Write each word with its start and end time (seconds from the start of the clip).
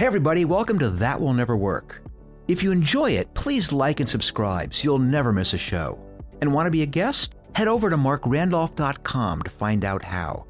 Hey, 0.00 0.06
everybody, 0.06 0.46
welcome 0.46 0.78
to 0.78 0.88
That 0.88 1.20
Will 1.20 1.34
Never 1.34 1.58
Work. 1.58 2.00
If 2.48 2.62
you 2.62 2.70
enjoy 2.72 3.10
it, 3.10 3.34
please 3.34 3.70
like 3.70 4.00
and 4.00 4.08
subscribe 4.08 4.72
so 4.72 4.84
you'll 4.84 4.98
never 4.98 5.30
miss 5.30 5.52
a 5.52 5.58
show. 5.58 6.00
And 6.40 6.54
want 6.54 6.66
to 6.66 6.70
be 6.70 6.80
a 6.80 6.86
guest? 6.86 7.34
Head 7.54 7.68
over 7.68 7.90
to 7.90 7.98
marcrandolph.com 7.98 9.42
to 9.42 9.50
find 9.50 9.84
out 9.84 10.02
how. 10.02 10.46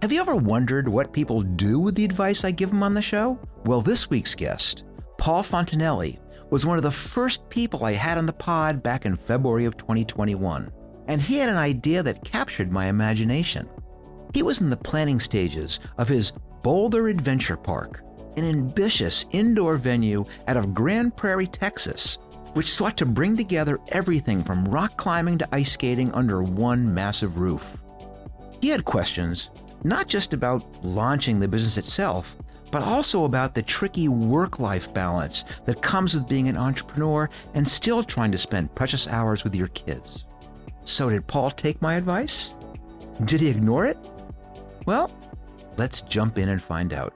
Have 0.00 0.12
you 0.12 0.20
ever 0.22 0.34
wondered 0.34 0.88
what 0.88 1.12
people 1.12 1.42
do 1.42 1.78
with 1.78 1.94
the 1.94 2.06
advice 2.06 2.42
I 2.42 2.52
give 2.52 2.70
them 2.70 2.82
on 2.82 2.94
the 2.94 3.02
show? 3.02 3.38
Well, 3.66 3.82
this 3.82 4.08
week's 4.08 4.34
guest, 4.34 4.84
Paul 5.18 5.42
Fontanelli, 5.42 6.18
was 6.48 6.64
one 6.64 6.78
of 6.78 6.82
the 6.82 6.90
first 6.90 7.46
people 7.50 7.84
I 7.84 7.92
had 7.92 8.16
on 8.16 8.24
the 8.24 8.32
pod 8.32 8.82
back 8.82 9.04
in 9.04 9.18
February 9.18 9.66
of 9.66 9.76
2021, 9.76 10.72
and 11.06 11.20
he 11.20 11.36
had 11.36 11.50
an 11.50 11.58
idea 11.58 12.02
that 12.02 12.24
captured 12.24 12.72
my 12.72 12.86
imagination. 12.86 13.68
He 14.32 14.42
was 14.42 14.62
in 14.62 14.70
the 14.70 14.76
planning 14.78 15.20
stages 15.20 15.80
of 15.98 16.08
his 16.08 16.32
Bolder 16.62 17.08
Adventure 17.08 17.58
Park, 17.58 18.00
an 18.36 18.44
ambitious 18.44 19.26
indoor 19.32 19.76
venue 19.76 20.24
out 20.46 20.56
of 20.56 20.74
Grand 20.74 21.16
Prairie, 21.16 21.46
Texas, 21.46 22.18
which 22.54 22.72
sought 22.72 22.96
to 22.96 23.06
bring 23.06 23.36
together 23.36 23.78
everything 23.88 24.42
from 24.42 24.66
rock 24.66 24.96
climbing 24.96 25.38
to 25.38 25.48
ice 25.54 25.72
skating 25.72 26.12
under 26.12 26.42
one 26.42 26.92
massive 26.92 27.38
roof. 27.38 27.76
He 28.60 28.68
had 28.68 28.84
questions, 28.84 29.50
not 29.84 30.08
just 30.08 30.32
about 30.32 30.64
launching 30.84 31.38
the 31.38 31.48
business 31.48 31.76
itself, 31.76 32.36
but 32.70 32.82
also 32.82 33.24
about 33.24 33.54
the 33.54 33.62
tricky 33.62 34.08
work 34.08 34.58
life 34.58 34.92
balance 34.92 35.44
that 35.66 35.82
comes 35.82 36.14
with 36.14 36.28
being 36.28 36.48
an 36.48 36.56
entrepreneur 36.56 37.28
and 37.54 37.66
still 37.66 38.02
trying 38.02 38.32
to 38.32 38.38
spend 38.38 38.74
precious 38.74 39.06
hours 39.06 39.44
with 39.44 39.54
your 39.54 39.68
kids. 39.68 40.24
So, 40.84 41.10
did 41.10 41.26
Paul 41.26 41.50
take 41.50 41.82
my 41.82 41.94
advice? 41.94 42.54
Did 43.24 43.40
he 43.40 43.48
ignore 43.48 43.86
it? 43.86 43.98
Well, 44.86 45.10
let's 45.76 46.00
jump 46.02 46.38
in 46.38 46.48
and 46.48 46.62
find 46.62 46.92
out. 46.92 47.14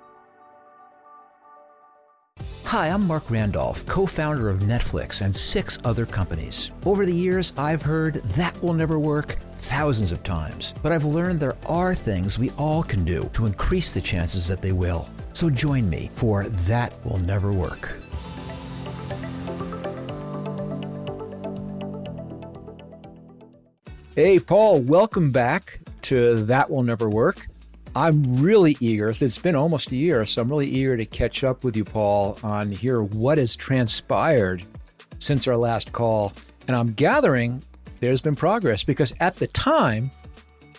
Hi, 2.71 2.87
I'm 2.87 3.05
Marc 3.05 3.29
Randolph, 3.33 3.85
co 3.87 4.07
founder 4.07 4.49
of 4.49 4.61
Netflix 4.61 5.23
and 5.23 5.35
six 5.35 5.77
other 5.83 6.07
companies. 6.07 6.71
Over 6.87 7.05
the 7.05 7.13
years, 7.13 7.53
I've 7.59 7.83
heard 7.83 8.23
that 8.37 8.63
will 8.63 8.75
never 8.75 8.97
work 8.97 9.39
thousands 9.59 10.13
of 10.13 10.23
times, 10.23 10.73
but 10.81 10.93
I've 10.93 11.05
learned 11.05 11.41
there 11.41 11.57
are 11.67 11.97
things 11.97 12.39
we 12.39 12.51
all 12.51 12.85
can 12.85 13.03
do 13.05 13.29
to 13.35 13.47
increase 13.47 13.93
the 13.93 14.01
chances 14.01 14.47
that 14.47 14.63
they 14.63 14.71
will. 14.71 15.09
So 15.33 15.51
join 15.51 15.91
me 15.91 16.11
for 16.15 16.45
That 16.45 16.93
Will 17.05 17.19
Never 17.19 17.53
Work. 17.53 17.91
Hey, 24.15 24.39
Paul, 24.39 24.79
welcome 24.83 25.33
back 25.33 25.81
to 26.03 26.45
That 26.45 26.71
Will 26.71 26.85
Never 26.85 27.11
Work. 27.11 27.50
I'm 27.97 28.41
really 28.41 28.77
eager. 28.79 29.11
It's 29.11 29.39
been 29.39 29.57
almost 29.57 29.91
a 29.91 29.97
year, 29.97 30.25
so 30.25 30.43
I'm 30.43 30.49
really 30.49 30.69
eager 30.69 30.97
to 30.97 31.05
catch 31.05 31.43
up 31.43 31.65
with 31.65 31.77
you, 31.77 31.85
Paul, 31.85 32.39
on 32.43 32.71
here 32.71 33.03
what 33.03 33.39
has 33.39 33.57
transpired 33.57 34.63
since 35.19 35.49
our 35.49 35.57
last 35.57 35.93
call. 35.93 36.33
And 36.69 36.77
I'm 36.77 36.93
gathering 36.93 37.63
there's 37.99 38.21
been 38.21 38.37
progress 38.37 38.85
because 38.85 39.13
at 39.21 39.37
the 39.37 39.49
time, 39.49 40.11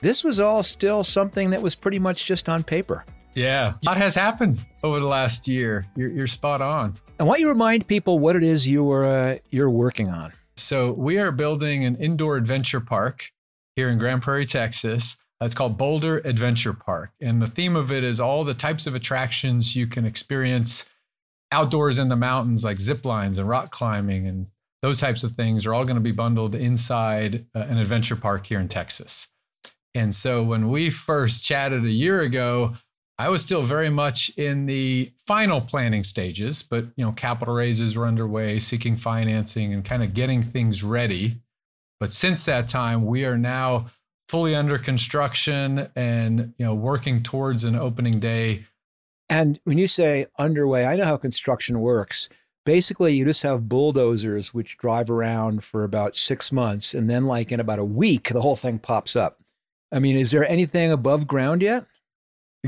this 0.01 0.23
was 0.23 0.39
all 0.39 0.63
still 0.63 1.03
something 1.03 1.49
that 1.49 1.61
was 1.61 1.75
pretty 1.75 1.99
much 1.99 2.25
just 2.25 2.47
on 2.47 2.63
paper. 2.63 3.05
Yeah, 3.33 3.73
a 3.73 3.85
lot 3.85 3.97
has 3.97 4.15
happened 4.15 4.65
over 4.83 4.99
the 4.99 5.07
last 5.07 5.47
year. 5.47 5.85
You're, 5.95 6.09
you're 6.09 6.27
spot 6.27 6.61
on. 6.61 6.97
And 7.19 7.27
why 7.27 7.35
don't 7.35 7.41
you 7.41 7.49
remind 7.49 7.87
people 7.87 8.19
what 8.19 8.35
it 8.35 8.43
is 8.43 8.67
you 8.67 8.83
were 8.83 9.05
uh, 9.05 9.37
you're 9.51 9.69
working 9.69 10.09
on? 10.09 10.31
So 10.57 10.91
we 10.91 11.17
are 11.17 11.31
building 11.31 11.85
an 11.85 11.95
indoor 11.97 12.37
adventure 12.37 12.81
park 12.81 13.31
here 13.75 13.89
in 13.89 13.97
Grand 13.97 14.21
Prairie, 14.21 14.45
Texas. 14.45 15.17
It's 15.41 15.55
called 15.55 15.77
Bolder 15.77 16.19
Adventure 16.19 16.73
Park. 16.73 17.11
And 17.19 17.41
the 17.41 17.47
theme 17.47 17.75
of 17.75 17.91
it 17.91 18.03
is 18.03 18.19
all 18.19 18.43
the 18.43 18.53
types 18.53 18.85
of 18.85 18.95
attractions 18.95 19.75
you 19.75 19.87
can 19.87 20.05
experience 20.05 20.85
outdoors 21.51 21.97
in 21.97 22.09
the 22.09 22.15
mountains, 22.15 22.63
like 22.63 22.79
zip 22.79 23.05
lines 23.05 23.37
and 23.37 23.49
rock 23.49 23.71
climbing 23.71 24.27
and 24.27 24.47
those 24.81 24.99
types 24.99 25.23
of 25.23 25.33
things 25.33 25.65
are 25.65 25.73
all 25.73 25.85
going 25.85 25.95
to 25.95 26.01
be 26.01 26.11
bundled 26.11 26.55
inside 26.55 27.45
uh, 27.55 27.59
an 27.59 27.77
adventure 27.77 28.15
park 28.15 28.47
here 28.47 28.59
in 28.59 28.67
Texas. 28.67 29.27
And 29.93 30.13
so 30.13 30.41
when 30.41 30.69
we 30.69 30.89
first 30.89 31.43
chatted 31.43 31.85
a 31.85 31.89
year 31.89 32.21
ago, 32.21 32.75
I 33.19 33.29
was 33.29 33.43
still 33.43 33.61
very 33.61 33.89
much 33.89 34.29
in 34.37 34.65
the 34.65 35.11
final 35.27 35.61
planning 35.61 36.03
stages, 36.03 36.63
but 36.63 36.85
you 36.95 37.05
know, 37.05 37.11
capital 37.11 37.53
raises 37.53 37.95
were 37.95 38.07
underway, 38.07 38.59
seeking 38.59 38.97
financing 38.97 39.73
and 39.73 39.85
kind 39.85 40.01
of 40.01 40.13
getting 40.13 40.41
things 40.41 40.83
ready. 40.83 41.39
But 41.99 42.13
since 42.13 42.45
that 42.45 42.67
time, 42.67 43.05
we 43.05 43.25
are 43.25 43.37
now 43.37 43.91
fully 44.31 44.55
under 44.55 44.79
construction 44.79 45.89
and 45.97 46.53
you 46.57 46.65
know 46.65 46.73
working 46.73 47.21
towards 47.21 47.65
an 47.65 47.75
opening 47.75 48.17
day. 48.17 48.65
And 49.29 49.59
when 49.65 49.77
you 49.77 49.87
say 49.87 50.25
underway, 50.39 50.85
I 50.85 50.95
know 50.95 51.03
how 51.03 51.17
construction 51.17 51.81
works. 51.81 52.29
Basically, 52.65 53.13
you 53.13 53.25
just 53.25 53.43
have 53.43 53.67
bulldozers 53.67 54.53
which 54.53 54.77
drive 54.77 55.09
around 55.09 55.65
for 55.65 55.83
about 55.83 56.15
six 56.15 56.49
months, 56.49 56.93
and 56.93 57.09
then, 57.09 57.25
like 57.25 57.51
in 57.51 57.59
about 57.59 57.79
a 57.79 57.83
week, 57.83 58.29
the 58.29 58.39
whole 58.39 58.55
thing 58.55 58.79
pops 58.79 59.17
up. 59.17 59.39
I 59.91 59.99
mean, 59.99 60.15
is 60.15 60.31
there 60.31 60.47
anything 60.47 60.93
above 60.93 61.27
ground 61.27 61.61
yet? 61.61 61.85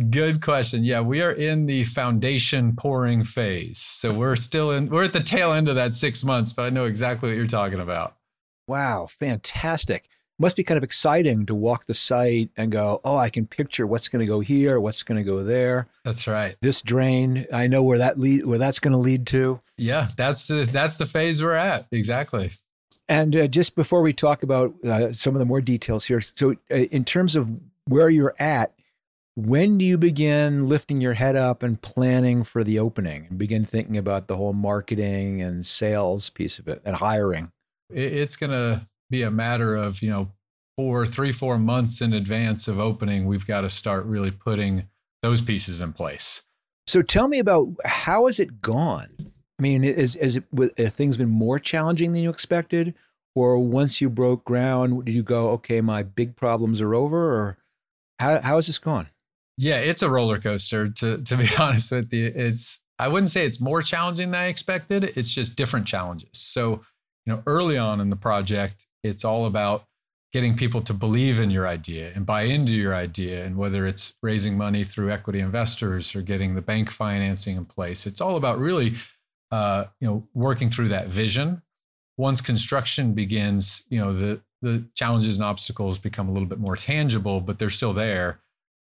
Good 0.10 0.42
question. 0.42 0.84
Yeah, 0.84 1.00
we 1.00 1.22
are 1.22 1.32
in 1.32 1.66
the 1.66 1.86
foundation 1.86 2.76
pouring 2.76 3.24
phase. 3.24 3.80
So 3.80 4.12
we're 4.12 4.36
still 4.36 4.72
in, 4.72 4.90
we're 4.90 5.06
at 5.06 5.14
the 5.14 5.22
tail 5.22 5.54
end 5.54 5.70
of 5.70 5.76
that 5.76 5.96
six 5.96 6.26
months, 6.26 6.52
but 6.52 6.64
I 6.64 6.72
know 6.72 6.86
exactly 6.86 7.30
what 7.30 7.38
you're 7.38 7.46
talking 7.46 7.80
about. 7.80 8.18
Wow, 8.68 9.08
fantastic 9.20 10.10
must 10.40 10.56
be 10.56 10.64
kind 10.64 10.78
of 10.78 10.84
exciting 10.84 11.46
to 11.46 11.56
walk 11.56 11.86
the 11.86 11.94
site 11.94 12.50
and 12.58 12.72
go, 12.72 13.00
oh, 13.04 13.18
I 13.18 13.30
can 13.30 13.46
picture 13.46 13.86
what's 13.86 14.08
going 14.08 14.20
to 14.22 14.26
go 14.26 14.40
here, 14.40 14.80
what's 14.80 15.04
going 15.04 15.18
to 15.18 15.24
go 15.24 15.44
there. 15.44 15.88
That's 16.04 16.28
right. 16.28 16.56
This 16.62 16.82
drain, 16.82 17.46
I 17.54 17.68
know 17.68 17.84
where 17.84 18.00
that 18.00 18.20
lead, 18.20 18.46
where 18.46 18.58
that's 18.58 18.80
going 18.80 18.94
to 18.94 18.98
lead 18.98 19.28
to. 19.28 19.62
Yeah, 19.78 20.10
that's 20.18 20.48
the, 20.48 20.68
that's 20.72 20.98
the 20.98 21.06
phase 21.06 21.42
we're 21.42 21.54
at. 21.54 21.88
Exactly. 21.92 22.52
And 23.08 23.36
uh, 23.36 23.48
just 23.48 23.76
before 23.76 24.02
we 24.02 24.14
talk 24.14 24.44
about 24.44 24.74
uh, 24.84 25.12
some 25.12 25.36
of 25.36 25.40
the 25.40 25.46
more 25.46 25.62
details 25.62 26.06
here, 26.06 26.22
so 26.22 26.56
uh, 26.72 26.76
in 26.76 27.04
terms 27.04 27.36
of 27.36 27.52
where 27.86 28.10
you're 28.10 28.36
at, 28.40 28.74
when 29.36 29.78
do 29.78 29.86
you 29.86 29.98
begin 29.98 30.68
lifting 30.70 31.02
your 31.02 31.14
head 31.14 31.36
up 31.36 31.64
and 31.64 31.82
planning 31.82 32.44
for 32.44 32.64
the 32.64 32.80
opening 32.80 33.28
and 33.30 33.38
begin 33.38 33.66
thinking 33.66 33.98
about 33.98 34.28
the 34.28 34.38
whole 34.38 34.54
marketing 34.54 35.42
and 35.42 35.66
sales 35.66 36.30
piece 36.30 36.60
of 36.60 36.68
it 36.68 36.82
and 36.86 36.96
hiring? 36.96 37.52
It's 37.90 38.36
going 38.36 38.52
to 38.52 38.88
be 39.10 39.24
a 39.24 39.32
matter 39.32 39.76
of 39.76 40.02
you 40.02 40.10
know 40.10 40.32
four 40.76 41.06
three 41.06 41.32
four 41.32 41.58
months 41.58 42.02
in 42.02 42.14
advance 42.14 42.68
of 42.68 42.80
opening 42.80 43.26
we've 43.26 43.46
got 43.46 43.62
to 43.62 43.70
start 43.70 44.06
really 44.06 44.32
putting 44.32 44.88
those 45.22 45.42
pieces 45.42 45.82
in 45.82 45.94
place. 45.94 46.44
So 46.86 47.02
tell 47.02 47.28
me 47.28 47.40
about 47.40 47.70
how 47.86 48.26
has 48.26 48.40
it 48.40 48.62
gone? 48.62 49.10
I 49.60 49.62
mean 49.62 49.84
is, 49.84 50.16
is 50.18 50.38
it 50.38 50.44
have 50.78 50.94
things 50.94 51.18
been 51.18 51.30
more 51.30 51.60
challenging 51.60 52.14
than 52.14 52.24
you 52.24 52.30
expected? 52.30 52.94
Or 53.36 53.58
once 53.58 54.00
you 54.00 54.10
broke 54.10 54.46
ground 54.46 55.06
did 55.06 55.16
you 55.16 55.24
go 55.24 55.52
okay 55.52 55.82
my 55.82 56.04
big 56.04 56.36
problems 56.36 56.82
are 56.82 56.94
over 56.94 57.34
or 57.34 57.58
how, 58.20 58.42
how 58.42 58.56
has 58.58 58.68
this 58.68 58.80
gone? 58.80 59.10
Yeah 59.58 59.80
it's 59.80 60.02
a 60.02 60.10
roller 60.10 60.40
coaster 60.40 60.90
to, 60.90 61.20
to 61.20 61.38
be 61.38 61.48
honest 61.60 61.92
with 61.92 62.12
you. 62.12 62.32
It's 62.36 62.80
i 63.00 63.08
wouldn't 63.08 63.32
say 63.32 63.46
it's 63.46 63.62
more 63.62 63.82
challenging 63.82 64.32
than 64.32 64.40
i 64.40 64.48
expected 64.48 65.04
it's 65.16 65.34
just 65.34 65.56
different 65.56 65.86
challenges. 65.86 66.30
So 66.34 66.82
you 67.26 67.34
know 67.34 67.44
early 67.46 67.78
on 67.78 68.02
in 68.02 68.10
the 68.10 68.16
project 68.16 68.88
it's 69.04 69.26
all 69.26 69.46
about 69.46 69.86
getting 70.32 70.58
people 70.58 70.82
to 70.82 70.94
believe 70.94 71.38
in 71.38 71.52
your 71.52 71.68
idea 71.68 72.12
and 72.16 72.26
buy 72.26 72.44
into 72.44 72.72
your 72.72 72.96
idea. 72.96 73.46
And 73.46 73.56
whether 73.56 73.86
it's 73.86 74.16
raising 74.24 74.58
money 74.58 74.84
through 74.84 75.12
equity 75.12 75.40
investors 75.40 76.16
or 76.16 76.22
getting 76.22 76.56
the 76.56 76.62
bank 76.62 76.90
financing 76.90 77.56
in 77.56 77.66
place, 77.66 78.08
it's 78.08 78.20
all 78.20 78.36
about 78.36 78.58
really, 78.58 78.96
uh, 79.52 79.86
you 80.00 80.08
know, 80.08 80.28
working 80.34 80.72
through 80.72 80.90
that 80.90 81.08
vision. 81.08 81.62
Once 82.18 82.42
construction 82.42 83.14
begins, 83.14 83.84
you 83.90 84.00
know, 84.00 84.14
the 84.14 84.42
the 84.64 84.84
challenges 84.96 85.36
and 85.36 85.44
obstacles 85.44 86.00
become 86.00 86.30
a 86.30 86.32
little 86.32 86.48
bit 86.48 86.58
more 86.58 86.78
tangible, 86.78 87.42
but 87.42 87.60
they're 87.60 87.70
still 87.70 87.94
there. 87.94 88.40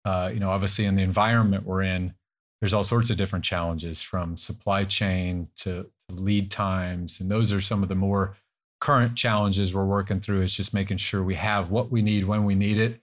Uh, 0.05 0.29
you 0.33 0.39
know, 0.39 0.49
obviously 0.49 0.85
in 0.85 0.95
the 0.95 1.03
environment 1.03 1.63
we're 1.65 1.83
in, 1.83 2.13
there's 2.59 2.73
all 2.73 2.83
sorts 2.83 3.11
of 3.11 3.17
different 3.17 3.45
challenges 3.45 4.01
from 4.01 4.35
supply 4.37 4.83
chain 4.83 5.47
to, 5.57 5.85
to 6.09 6.15
lead 6.15 6.49
times, 6.49 7.19
and 7.19 7.29
those 7.29 7.53
are 7.53 7.61
some 7.61 7.83
of 7.83 7.89
the 7.89 7.95
more 7.95 8.35
current 8.79 9.17
challenges 9.17 9.73
we're 9.73 9.85
working 9.85 10.19
through 10.19 10.43
is 10.43 10.53
just 10.53 10.73
making 10.73 10.97
sure 10.97 11.23
we 11.23 11.35
have 11.35 11.71
what 11.71 11.91
we 11.91 12.01
need 12.01 12.25
when 12.25 12.45
we 12.45 12.55
need 12.55 12.77
it 12.77 12.99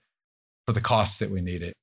for 0.65 0.73
the 0.73 0.81
costs 0.81 1.19
that 1.19 1.29
we 1.29 1.41
need 1.41 1.61
it. 1.61 1.73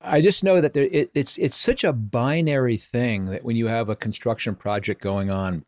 I 0.00 0.20
just 0.20 0.44
know 0.44 0.60
that 0.60 0.74
there, 0.74 0.88
it, 0.90 1.10
it's 1.14 1.38
it's 1.38 1.56
such 1.56 1.82
a 1.82 1.92
binary 1.92 2.76
thing 2.76 3.26
that 3.26 3.44
when 3.44 3.56
you 3.56 3.68
have 3.68 3.88
a 3.88 3.96
construction 3.96 4.54
project 4.54 5.00
going 5.00 5.30
on, 5.30 5.64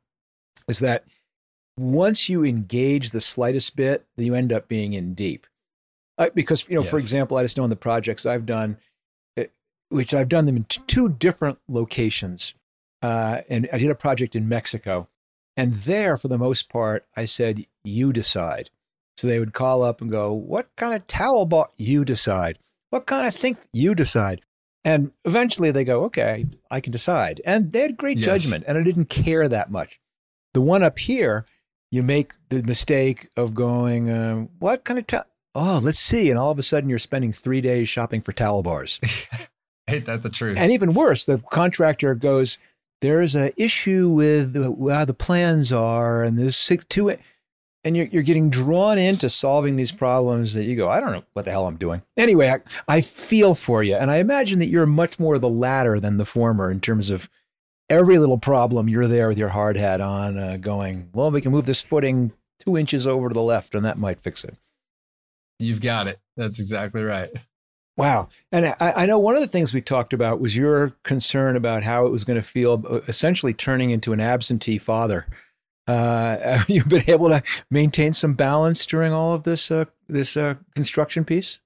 is 0.68 0.80
that 0.80 1.04
once 1.78 2.28
you 2.28 2.44
engage 2.44 3.10
the 3.10 3.20
slightest 3.20 3.76
bit, 3.76 4.04
you 4.16 4.34
end 4.34 4.52
up 4.52 4.68
being 4.68 4.92
in 4.92 5.14
deep. 5.14 5.46
Uh, 6.18 6.30
because 6.34 6.68
you 6.68 6.74
know, 6.74 6.82
yes. 6.82 6.90
for 6.90 6.98
example, 6.98 7.36
I 7.36 7.42
just 7.42 7.56
know 7.56 7.64
in 7.64 7.70
the 7.70 7.76
projects 7.76 8.26
I've 8.26 8.46
done, 8.46 8.78
eh, 9.36 9.46
which 9.88 10.14
I've 10.14 10.28
done 10.28 10.46
them 10.46 10.56
in 10.56 10.64
two 10.64 11.08
different 11.08 11.58
locations, 11.68 12.54
uh, 13.02 13.42
and 13.48 13.68
I 13.72 13.78
did 13.78 13.90
a 13.90 13.94
project 13.94 14.34
in 14.34 14.48
Mexico, 14.48 15.08
and 15.56 15.72
there, 15.72 16.18
for 16.18 16.28
the 16.28 16.38
most 16.38 16.68
part, 16.68 17.04
I 17.16 17.24
said, 17.24 17.64
you 17.84 18.12
decide. 18.12 18.70
So 19.16 19.26
they 19.26 19.38
would 19.38 19.54
call 19.54 19.82
up 19.82 20.00
and 20.00 20.10
go, 20.10 20.32
what 20.32 20.68
kind 20.76 20.94
of 20.94 21.06
towel 21.06 21.46
bought? 21.46 21.72
You 21.78 22.04
decide. 22.04 22.58
What 22.90 23.06
kind 23.06 23.26
of 23.26 23.32
sink? 23.32 23.58
You 23.72 23.94
decide. 23.94 24.42
And 24.84 25.10
eventually 25.24 25.70
they 25.70 25.84
go, 25.84 26.04
okay, 26.04 26.44
I 26.70 26.80
can 26.80 26.92
decide. 26.92 27.40
And 27.44 27.72
they 27.72 27.80
had 27.80 27.96
great 27.96 28.18
yes. 28.18 28.26
judgment, 28.26 28.64
and 28.68 28.78
I 28.78 28.84
didn't 28.84 29.06
care 29.06 29.48
that 29.48 29.70
much. 29.70 29.98
The 30.54 30.60
one 30.60 30.82
up 30.82 30.98
here, 30.98 31.46
you 31.90 32.02
make 32.02 32.34
the 32.50 32.62
mistake 32.62 33.28
of 33.36 33.54
going, 33.54 34.10
um, 34.10 34.50
what 34.58 34.84
kind 34.84 34.98
of 34.98 35.06
time? 35.06 35.24
Oh, 35.54 35.80
let's 35.82 35.98
see. 35.98 36.30
And 36.30 36.38
all 36.38 36.50
of 36.50 36.58
a 36.58 36.62
sudden 36.62 36.90
you're 36.90 36.98
spending 36.98 37.32
three 37.32 37.60
days 37.60 37.88
shopping 37.88 38.20
for 38.20 38.32
towel 38.32 38.62
bars. 38.62 39.00
Ain't 39.88 40.04
that 40.04 40.22
the 40.22 40.28
truth? 40.28 40.58
And 40.58 40.70
even 40.70 40.94
worse, 40.94 41.26
the 41.26 41.38
contractor 41.50 42.14
goes, 42.14 42.58
there's 43.06 43.36
an 43.36 43.52
issue 43.56 44.10
with 44.10 44.56
how 44.90 45.04
the 45.04 45.14
plans 45.14 45.72
are, 45.72 46.24
and 46.24 46.36
there's 46.36 46.56
six, 46.56 46.84
two 46.88 47.16
and 47.84 47.96
you're, 47.96 48.06
you're 48.06 48.24
getting 48.24 48.50
drawn 48.50 48.98
into 48.98 49.30
solving 49.30 49.76
these 49.76 49.92
problems 49.92 50.54
that 50.54 50.64
you 50.64 50.74
go, 50.74 50.90
I 50.90 50.98
don't 50.98 51.12
know 51.12 51.22
what 51.34 51.44
the 51.44 51.52
hell 51.52 51.68
I'm 51.68 51.76
doing. 51.76 52.02
Anyway, 52.16 52.48
I, 52.48 52.58
I 52.88 53.00
feel 53.00 53.54
for 53.54 53.84
you. 53.84 53.94
And 53.94 54.10
I 54.10 54.16
imagine 54.16 54.58
that 54.58 54.66
you're 54.66 54.86
much 54.86 55.20
more 55.20 55.38
the 55.38 55.48
latter 55.48 56.00
than 56.00 56.16
the 56.16 56.24
former 56.24 56.68
in 56.68 56.80
terms 56.80 57.12
of 57.12 57.30
every 57.88 58.18
little 58.18 58.38
problem, 58.38 58.88
you're 58.88 59.06
there 59.06 59.28
with 59.28 59.38
your 59.38 59.50
hard 59.50 59.76
hat 59.76 60.00
on, 60.00 60.36
uh, 60.36 60.56
going, 60.60 61.10
well, 61.14 61.30
we 61.30 61.40
can 61.40 61.52
move 61.52 61.66
this 61.66 61.80
footing 61.80 62.32
two 62.58 62.76
inches 62.76 63.06
over 63.06 63.28
to 63.28 63.34
the 63.34 63.40
left, 63.40 63.72
and 63.72 63.84
that 63.84 63.98
might 63.98 64.20
fix 64.20 64.42
it. 64.42 64.56
You've 65.60 65.80
got 65.80 66.08
it. 66.08 66.18
That's 66.36 66.58
exactly 66.58 67.04
right. 67.04 67.30
Wow. 67.96 68.28
And 68.52 68.66
I, 68.66 68.76
I, 68.80 69.06
know 69.06 69.18
one 69.18 69.36
of 69.36 69.40
the 69.40 69.46
things 69.46 69.72
we 69.72 69.80
talked 69.80 70.12
about 70.12 70.38
was 70.38 70.54
your 70.54 70.90
concern 71.02 71.56
about 71.56 71.82
how 71.82 72.04
it 72.04 72.10
was 72.10 72.24
going 72.24 72.38
to 72.38 72.46
feel 72.46 72.84
uh, 72.88 73.00
essentially 73.08 73.54
turning 73.54 73.88
into 73.88 74.12
an 74.12 74.20
absentee 74.20 74.76
father 74.76 75.26
uh, 75.86 76.62
you've 76.68 76.88
been 76.88 77.08
able 77.08 77.28
to 77.28 77.42
maintain 77.70 78.12
some 78.12 78.34
balance 78.34 78.84
during 78.86 79.12
all 79.12 79.34
of 79.34 79.44
this 79.44 79.70
uh, 79.70 79.84
this 80.08 80.36
uh, 80.36 80.54
construction 80.74 81.24
piece. 81.24 81.58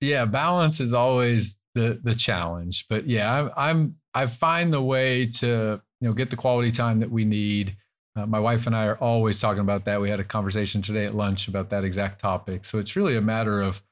Yeah, 0.00 0.24
balance 0.24 0.80
is 0.80 0.92
always 0.92 1.56
the 1.74 2.00
the 2.02 2.14
challenge, 2.14 2.86
but 2.88 3.06
yeah, 3.06 3.32
I'm, 3.32 3.50
I'm 3.56 3.96
I 4.14 4.26
find 4.26 4.72
the 4.72 4.82
way 4.82 5.26
to 5.26 5.80
you 6.00 6.08
know 6.08 6.12
get 6.12 6.30
the 6.30 6.36
quality 6.36 6.70
time 6.70 7.00
that 7.00 7.10
we 7.10 7.24
need. 7.24 7.76
Uh, 8.16 8.24
my 8.24 8.40
wife 8.40 8.66
and 8.66 8.74
I 8.74 8.86
are 8.86 8.96
always 8.96 9.38
talking 9.38 9.60
about 9.60 9.84
that. 9.84 10.00
We 10.00 10.08
had 10.08 10.20
a 10.20 10.24
conversation 10.24 10.80
today 10.80 11.04
at 11.04 11.14
lunch 11.14 11.48
about 11.48 11.68
that 11.70 11.84
exact 11.84 12.18
topic. 12.18 12.64
So 12.64 12.78
it's 12.78 12.96
really 12.96 13.14
a 13.14 13.20
matter 13.20 13.60
of, 13.60 13.82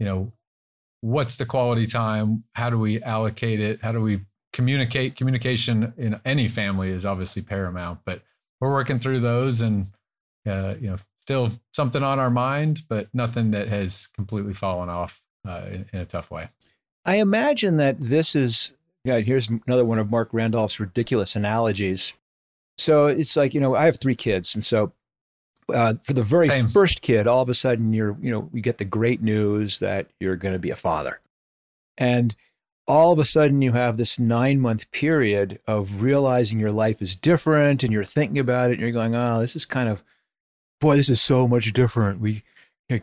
you 0.00 0.06
know, 0.06 0.32
what's 1.00 1.36
the 1.36 1.46
quality 1.46 1.86
time? 1.86 2.44
How 2.54 2.70
do 2.70 2.78
we 2.78 3.02
allocate 3.02 3.60
it? 3.60 3.80
How 3.82 3.92
do 3.92 4.00
we 4.00 4.20
communicate? 4.52 5.16
Communication 5.16 5.92
in 5.96 6.20
any 6.24 6.48
family 6.48 6.90
is 6.90 7.06
obviously 7.06 7.42
paramount, 7.42 8.00
but 8.04 8.22
we're 8.60 8.70
working 8.70 8.98
through 8.98 9.20
those 9.20 9.60
and 9.60 9.86
uh, 10.46 10.74
you 10.80 10.90
know 10.90 10.98
still 11.20 11.50
something 11.72 12.02
on 12.02 12.18
our 12.18 12.30
mind 12.30 12.82
but 12.88 13.08
nothing 13.12 13.50
that 13.50 13.68
has 13.68 14.06
completely 14.08 14.54
fallen 14.54 14.88
off 14.88 15.20
uh, 15.46 15.62
in, 15.66 15.86
in, 15.92 16.00
a 16.00 16.06
tough 16.06 16.30
way 16.30 16.48
i 17.04 17.16
imagine 17.16 17.76
that 17.76 17.98
this 17.98 18.34
is 18.34 18.72
yeah, 19.04 19.20
here's 19.20 19.48
another 19.48 19.84
one 19.84 19.98
of 19.98 20.10
Marc 20.10 20.28
randolph's 20.32 20.80
ridiculous 20.80 21.36
analogies 21.36 22.12
so 22.78 23.06
it's 23.06 23.36
like 23.36 23.54
you 23.54 23.60
know 23.60 23.74
i 23.74 23.84
have 23.84 24.00
three 24.00 24.14
kids 24.14 24.54
and 24.54 24.64
so 24.64 24.92
uh, 25.72 25.94
for 26.02 26.12
the 26.12 26.22
very 26.22 26.46
Same. 26.46 26.68
first 26.68 27.02
kid 27.02 27.26
all 27.26 27.42
of 27.42 27.48
a 27.48 27.54
sudden 27.54 27.92
you're 27.92 28.16
you 28.20 28.30
know 28.30 28.48
you 28.52 28.60
get 28.60 28.78
the 28.78 28.84
great 28.84 29.22
news 29.22 29.80
that 29.80 30.06
you're 30.18 30.36
going 30.36 30.54
to 30.54 30.58
be 30.58 30.70
a 30.70 30.76
father 30.76 31.20
and 31.98 32.34
all 32.90 33.12
of 33.12 33.20
a 33.20 33.24
sudden 33.24 33.62
you 33.62 33.70
have 33.70 33.96
this 33.96 34.18
nine 34.18 34.58
month 34.58 34.90
period 34.90 35.60
of 35.66 36.02
realizing 36.02 36.58
your 36.58 36.72
life 36.72 37.00
is 37.00 37.14
different 37.14 37.84
and 37.84 37.92
you're 37.92 38.02
thinking 38.02 38.38
about 38.38 38.70
it 38.70 38.74
and 38.74 38.80
you're 38.80 38.90
going, 38.90 39.14
oh, 39.14 39.40
this 39.40 39.54
is 39.54 39.64
kind 39.64 39.88
of, 39.88 40.02
boy, 40.80 40.96
this 40.96 41.08
is 41.08 41.20
so 41.20 41.46
much 41.46 41.72
different. 41.72 42.20
We 42.20 42.42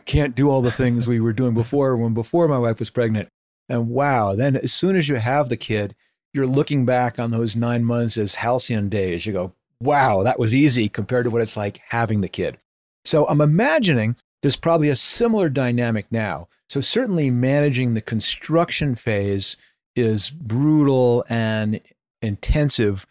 can't 0.04 0.34
do 0.34 0.50
all 0.50 0.60
the 0.60 0.70
things 0.70 1.08
we 1.08 1.20
were 1.20 1.32
doing 1.32 1.54
before 1.54 1.96
when 1.96 2.12
before 2.12 2.48
my 2.48 2.58
wife 2.58 2.78
was 2.78 2.90
pregnant. 2.90 3.30
And 3.70 3.88
wow, 3.88 4.34
then 4.34 4.56
as 4.56 4.74
soon 4.74 4.94
as 4.94 5.08
you 5.08 5.16
have 5.16 5.48
the 5.48 5.56
kid, 5.56 5.94
you're 6.34 6.46
looking 6.46 6.84
back 6.84 7.18
on 7.18 7.30
those 7.30 7.56
nine 7.56 7.82
months 7.82 8.18
as 8.18 8.34
halcyon 8.34 8.90
days. 8.90 9.24
You 9.24 9.32
go, 9.32 9.54
wow, 9.80 10.22
that 10.22 10.38
was 10.38 10.54
easy 10.54 10.88
compared 10.88 11.24
to 11.24 11.30
what 11.30 11.42
it's 11.42 11.56
like 11.56 11.80
having 11.88 12.20
the 12.20 12.28
kid. 12.28 12.58
So 13.04 13.26
I'm 13.26 13.40
imagining 13.40 14.16
there's 14.42 14.56
probably 14.56 14.88
a 14.88 14.96
similar 14.96 15.48
dynamic 15.48 16.06
now. 16.10 16.46
So 16.68 16.80
certainly 16.80 17.30
managing 17.30 17.94
the 17.94 18.00
construction 18.00 18.94
phase 18.94 19.56
is 19.96 20.30
brutal 20.30 21.24
and 21.28 21.80
intensive. 22.22 23.06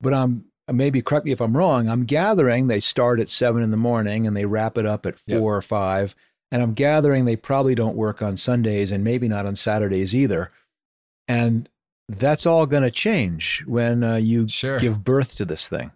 But 0.00 0.14
I'm 0.14 0.46
maybe 0.72 1.02
correct 1.02 1.26
me 1.26 1.32
if 1.32 1.40
I'm 1.40 1.56
wrong. 1.56 1.88
I'm 1.88 2.04
gathering 2.04 2.66
they 2.66 2.80
start 2.80 3.20
at 3.20 3.28
seven 3.28 3.62
in 3.62 3.70
the 3.70 3.76
morning 3.76 4.26
and 4.26 4.36
they 4.36 4.46
wrap 4.46 4.78
it 4.78 4.86
up 4.86 5.06
at 5.06 5.18
four 5.18 5.34
yep. 5.34 5.42
or 5.42 5.62
five. 5.62 6.14
And 6.50 6.62
I'm 6.62 6.74
gathering 6.74 7.24
they 7.24 7.36
probably 7.36 7.74
don't 7.74 7.96
work 7.96 8.22
on 8.22 8.36
Sundays 8.36 8.92
and 8.92 9.02
maybe 9.02 9.28
not 9.28 9.46
on 9.46 9.56
Saturdays 9.56 10.14
either. 10.14 10.50
And 11.28 11.68
that's 12.08 12.46
all 12.46 12.66
going 12.66 12.82
to 12.82 12.90
change 12.90 13.64
when 13.66 14.04
uh, 14.04 14.16
you 14.16 14.48
sure. 14.48 14.78
give 14.78 15.02
birth 15.02 15.34
to 15.36 15.44
this 15.44 15.68
thing 15.68 15.92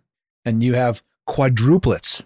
and 0.46 0.64
you 0.64 0.74
have 0.74 1.02
quadruplets. 1.28 2.24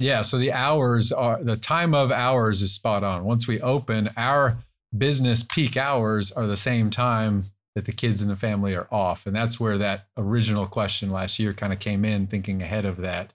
Yeah. 0.00 0.22
So 0.22 0.38
the 0.38 0.52
hours 0.52 1.12
are 1.12 1.42
the 1.42 1.56
time 1.56 1.94
of 1.94 2.10
hours 2.10 2.62
is 2.62 2.72
spot 2.72 3.04
on. 3.04 3.24
Once 3.24 3.46
we 3.46 3.60
open, 3.60 4.10
our 4.16 4.58
business 4.96 5.42
peak 5.42 5.76
hours 5.76 6.32
are 6.32 6.46
the 6.46 6.56
same 6.56 6.90
time 6.90 7.44
that 7.74 7.84
the 7.84 7.92
kids 7.92 8.20
and 8.20 8.30
the 8.30 8.36
family 8.36 8.74
are 8.74 8.88
off. 8.90 9.26
And 9.26 9.36
that's 9.36 9.60
where 9.60 9.78
that 9.78 10.06
original 10.16 10.66
question 10.66 11.10
last 11.10 11.38
year 11.38 11.54
kind 11.54 11.72
of 11.72 11.78
came 11.78 12.04
in, 12.04 12.26
thinking 12.26 12.62
ahead 12.62 12.84
of 12.84 12.96
that. 12.98 13.32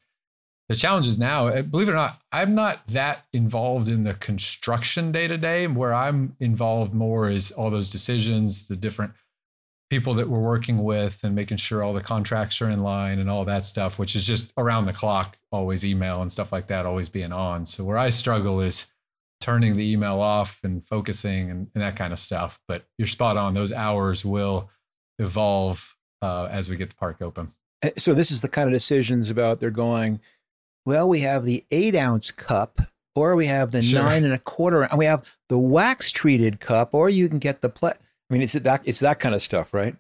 The 0.67 0.75
challenge 0.75 1.07
is 1.07 1.19
now, 1.19 1.47
eh, 1.47 1.61
believe 1.61 1.87
it 1.87 1.91
or 1.91 1.95
not, 1.95 2.19
I'm 2.31 2.55
not 2.55 2.85
that 2.87 3.25
involved 3.31 3.87
in 3.87 4.03
the 4.03 4.15
construction 4.15 5.11
day 5.11 5.27
to 5.27 5.37
day. 5.37 5.67
Where 5.67 5.93
I'm 5.93 6.35
involved 6.39 6.93
more 6.93 7.29
is 7.29 7.51
all 7.51 7.69
those 7.69 7.89
decisions, 7.89 8.67
the 8.67 8.75
different 8.75 9.13
people 9.89 10.13
that 10.15 10.27
we're 10.27 10.39
working 10.39 10.83
with, 10.83 11.19
and 11.23 11.35
making 11.35 11.57
sure 11.57 11.83
all 11.83 11.93
the 11.93 12.01
contracts 12.01 12.61
are 12.61 12.69
in 12.69 12.79
line 12.79 13.19
and 13.19 13.29
all 13.29 13.45
that 13.45 13.65
stuff, 13.65 13.99
which 13.99 14.15
is 14.15 14.25
just 14.25 14.51
around 14.57 14.85
the 14.85 14.93
clock, 14.93 15.37
always 15.51 15.85
email 15.85 16.21
and 16.21 16.31
stuff 16.31 16.51
like 16.51 16.67
that, 16.67 16.85
always 16.85 17.09
being 17.09 17.31
on. 17.31 17.65
So 17.65 17.83
where 17.83 17.97
I 17.97 18.09
struggle 18.09 18.61
is 18.61 18.87
turning 19.41 19.75
the 19.75 19.91
email 19.91 20.19
off 20.19 20.59
and 20.63 20.85
focusing 20.87 21.51
and, 21.51 21.67
and 21.75 21.83
that 21.83 21.95
kind 21.95 22.13
of 22.13 22.19
stuff. 22.19 22.59
But 22.67 22.85
you're 22.97 23.07
spot 23.07 23.37
on; 23.37 23.53
those 23.53 23.71
hours 23.71 24.25
will 24.25 24.69
evolve 25.19 25.95
uh, 26.21 26.45
as 26.45 26.69
we 26.69 26.77
get 26.77 26.89
the 26.89 26.95
park 26.95 27.21
open. 27.21 27.53
Eh, 27.81 27.91
so 27.97 28.13
this 28.13 28.31
is 28.31 28.41
the 28.41 28.47
kind 28.47 28.67
of 28.67 28.73
decisions 28.73 29.29
about 29.29 29.59
they're 29.59 29.71
going. 29.71 30.19
Well, 30.85 31.09
we 31.09 31.21
have 31.21 31.45
the 31.45 31.65
eight 31.71 31.95
ounce 31.95 32.31
cup, 32.31 32.81
or 33.15 33.35
we 33.35 33.47
have 33.47 33.71
the 33.71 33.81
sure. 33.81 34.01
nine 34.01 34.23
and 34.23 34.33
a 34.33 34.39
quarter, 34.39 34.83
and 34.83 34.97
we 34.97 35.05
have 35.05 35.35
the 35.49 35.57
wax 35.57 36.11
treated 36.11 36.59
cup, 36.59 36.93
or 36.93 37.09
you 37.09 37.27
can 37.29 37.39
get 37.39 37.61
the 37.61 37.69
ple- 37.69 37.93
I 38.29 38.33
mean, 38.33 38.41
it's 38.41 38.53
that 38.53 38.81
it's 38.85 38.99
that 38.99 39.19
kind 39.19 39.35
of 39.35 39.41
stuff, 39.41 39.73
right? 39.73 39.95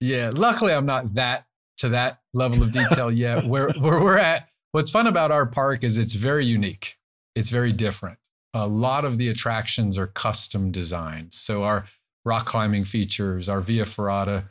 Yeah. 0.00 0.30
Luckily, 0.32 0.72
I'm 0.72 0.86
not 0.86 1.14
that 1.14 1.46
to 1.78 1.90
that 1.90 2.20
level 2.32 2.62
of 2.62 2.72
detail 2.72 3.10
yet. 3.10 3.44
Where 3.46 3.70
where 3.72 4.00
we're 4.00 4.18
at. 4.18 4.48
What's 4.72 4.90
fun 4.90 5.06
about 5.06 5.30
our 5.30 5.46
park 5.46 5.82
is 5.82 5.96
it's 5.96 6.12
very 6.12 6.44
unique. 6.44 6.98
It's 7.34 7.50
very 7.50 7.72
different 7.72 8.18
a 8.54 8.66
lot 8.66 9.04
of 9.04 9.18
the 9.18 9.28
attractions 9.28 9.98
are 9.98 10.06
custom 10.06 10.72
designed. 10.72 11.34
So 11.34 11.64
our 11.64 11.84
rock 12.24 12.46
climbing 12.46 12.84
features, 12.84 13.48
our 13.48 13.60
Via 13.60 13.84
Ferrata 13.84 14.48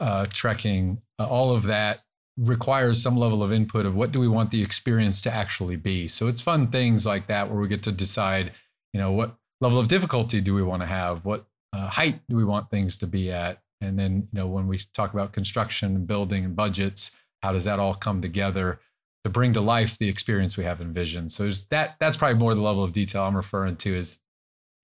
uh, 0.00 0.26
trekking, 0.30 1.00
uh, 1.18 1.26
all 1.26 1.54
of 1.54 1.64
that 1.64 2.00
requires 2.36 3.00
some 3.00 3.16
level 3.16 3.42
of 3.42 3.52
input 3.52 3.86
of 3.86 3.94
what 3.94 4.12
do 4.12 4.18
we 4.18 4.28
want 4.28 4.50
the 4.50 4.62
experience 4.62 5.20
to 5.22 5.32
actually 5.32 5.76
be. 5.76 6.08
So 6.08 6.26
it's 6.26 6.40
fun 6.40 6.68
things 6.68 7.06
like 7.06 7.28
that 7.28 7.48
where 7.48 7.60
we 7.60 7.68
get 7.68 7.82
to 7.84 7.92
decide, 7.92 8.52
you 8.92 9.00
know, 9.00 9.12
what 9.12 9.36
level 9.60 9.78
of 9.78 9.88
difficulty 9.88 10.40
do 10.40 10.54
we 10.54 10.62
want 10.62 10.82
to 10.82 10.86
have, 10.86 11.24
what 11.24 11.46
uh, 11.74 11.88
height 11.88 12.20
do 12.28 12.36
we 12.36 12.44
want 12.44 12.70
things 12.70 12.96
to 12.98 13.06
be 13.06 13.32
at, 13.32 13.58
and 13.80 13.98
then 13.98 14.28
you 14.32 14.38
know 14.38 14.46
when 14.46 14.66
we 14.66 14.78
talk 14.94 15.12
about 15.12 15.32
construction 15.32 15.96
and 15.96 16.06
building 16.06 16.44
and 16.44 16.56
budgets, 16.56 17.10
how 17.42 17.52
does 17.52 17.64
that 17.64 17.78
all 17.78 17.94
come 17.94 18.22
together? 18.22 18.80
to 19.24 19.30
bring 19.30 19.54
to 19.54 19.60
life 19.60 19.96
the 19.98 20.08
experience 20.08 20.56
we 20.56 20.64
have 20.64 20.80
envisioned. 20.80 21.32
So 21.32 21.50
that 21.70 21.96
that's 21.98 22.16
probably 22.16 22.38
more 22.38 22.54
the 22.54 22.60
level 22.60 22.84
of 22.84 22.92
detail 22.92 23.22
I'm 23.22 23.36
referring 23.36 23.76
to 23.76 23.96
is 23.96 24.18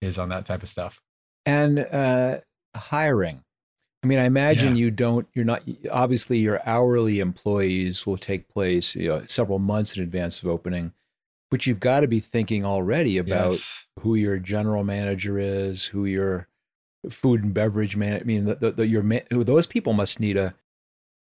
is 0.00 0.18
on 0.18 0.30
that 0.30 0.46
type 0.46 0.62
of 0.62 0.68
stuff. 0.68 1.00
And 1.46 1.78
uh, 1.78 2.36
hiring. 2.74 3.44
I 4.02 4.06
mean, 4.06 4.18
I 4.18 4.24
imagine 4.24 4.76
yeah. 4.76 4.80
you 4.80 4.90
don't. 4.90 5.28
You're 5.34 5.44
not. 5.44 5.62
Obviously, 5.90 6.38
your 6.38 6.60
hourly 6.64 7.20
employees 7.20 8.06
will 8.06 8.16
take 8.16 8.48
place 8.48 8.94
you 8.94 9.08
know, 9.08 9.26
several 9.26 9.58
months 9.58 9.94
in 9.94 10.02
advance 10.02 10.42
of 10.42 10.48
opening, 10.48 10.94
but 11.50 11.66
you've 11.66 11.80
got 11.80 12.00
to 12.00 12.08
be 12.08 12.20
thinking 12.20 12.64
already 12.64 13.18
about 13.18 13.52
yes. 13.52 13.86
who 14.00 14.14
your 14.14 14.38
general 14.38 14.84
manager 14.84 15.38
is, 15.38 15.84
who 15.84 16.06
your 16.06 16.48
food 17.08 17.42
and 17.42 17.54
beverage 17.54 17.96
man. 17.96 18.20
I 18.20 18.24
mean, 18.24 18.44
the, 18.44 18.54
the, 18.56 18.70
the, 18.72 18.86
your 18.86 19.02
those 19.30 19.66
people 19.66 19.92
must 19.92 20.20
need 20.20 20.36
a 20.36 20.54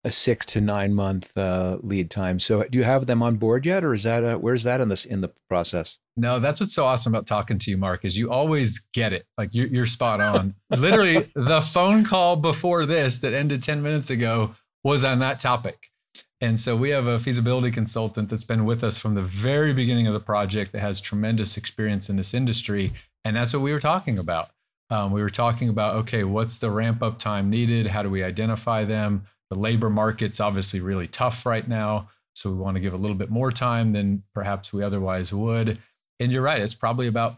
a 0.03 0.11
six 0.11 0.45
to 0.45 0.61
nine 0.61 0.93
month 0.93 1.37
uh, 1.37 1.77
lead 1.81 2.09
time. 2.09 2.39
So, 2.39 2.63
do 2.63 2.77
you 2.77 2.83
have 2.83 3.07
them 3.07 3.21
on 3.21 3.35
board 3.35 3.65
yet, 3.65 3.83
or 3.83 3.93
is 3.93 4.03
that 4.03 4.23
a, 4.23 4.37
where's 4.37 4.63
that 4.63 4.79
in 4.79 4.89
this 4.89 5.05
in 5.05 5.21
the 5.21 5.29
process? 5.49 5.97
No, 6.15 6.39
that's 6.39 6.59
what's 6.59 6.73
so 6.73 6.85
awesome 6.85 7.13
about 7.13 7.27
talking 7.27 7.59
to 7.59 7.71
you, 7.71 7.77
Marc. 7.77 8.05
Is 8.05 8.17
you 8.17 8.31
always 8.31 8.79
get 8.93 9.11
it. 9.11 9.25
Like 9.37 9.53
you're, 9.53 9.67
you're 9.67 9.85
spot 9.85 10.21
on. 10.21 10.55
Literally, 10.69 11.25
the 11.35 11.61
phone 11.61 12.03
call 12.03 12.37
before 12.37 12.85
this 12.85 13.19
that 13.19 13.33
ended 13.33 13.61
ten 13.61 13.81
minutes 13.81 14.09
ago 14.09 14.55
was 14.83 15.03
on 15.03 15.19
that 15.19 15.39
topic. 15.39 15.91
And 16.39 16.59
so 16.59 16.75
we 16.75 16.91
have 16.91 17.07
a 17.07 17.19
feasibility 17.19 17.71
consultant 17.71 18.29
that's 18.29 18.43
been 18.43 18.65
with 18.65 18.83
us 18.83 18.97
from 18.97 19.15
the 19.15 19.23
very 19.23 19.73
beginning 19.73 20.05
of 20.05 20.13
the 20.13 20.19
project 20.19 20.71
that 20.71 20.81
has 20.81 21.01
tremendous 21.01 21.57
experience 21.57 22.09
in 22.09 22.15
this 22.15 22.33
industry. 22.33 22.93
And 23.25 23.35
that's 23.35 23.53
what 23.53 23.63
we 23.63 23.73
were 23.73 23.79
talking 23.79 24.19
about. 24.19 24.51
Um, 24.89 25.11
we 25.11 25.21
were 25.21 25.29
talking 25.29 25.69
about 25.69 25.95
okay, 25.97 26.23
what's 26.23 26.57
the 26.57 26.71
ramp 26.71 27.03
up 27.03 27.17
time 27.17 27.49
needed? 27.49 27.87
How 27.87 28.03
do 28.03 28.09
we 28.09 28.23
identify 28.23 28.85
them? 28.85 29.23
The 29.49 29.57
labor 29.57 29.89
market's 29.89 30.39
obviously 30.39 30.79
really 30.79 31.07
tough 31.07 31.45
right 31.45 31.67
now. 31.67 32.09
So 32.35 32.51
we 32.51 32.57
want 32.57 32.75
to 32.75 32.81
give 32.81 32.93
a 32.93 32.97
little 32.97 33.15
bit 33.15 33.31
more 33.31 33.51
time 33.51 33.93
than 33.93 34.23
perhaps 34.33 34.71
we 34.71 34.83
otherwise 34.83 35.33
would. 35.33 35.79
And 36.19 36.31
you're 36.31 36.41
right, 36.41 36.61
it's 36.61 36.73
probably 36.73 37.07
about 37.07 37.37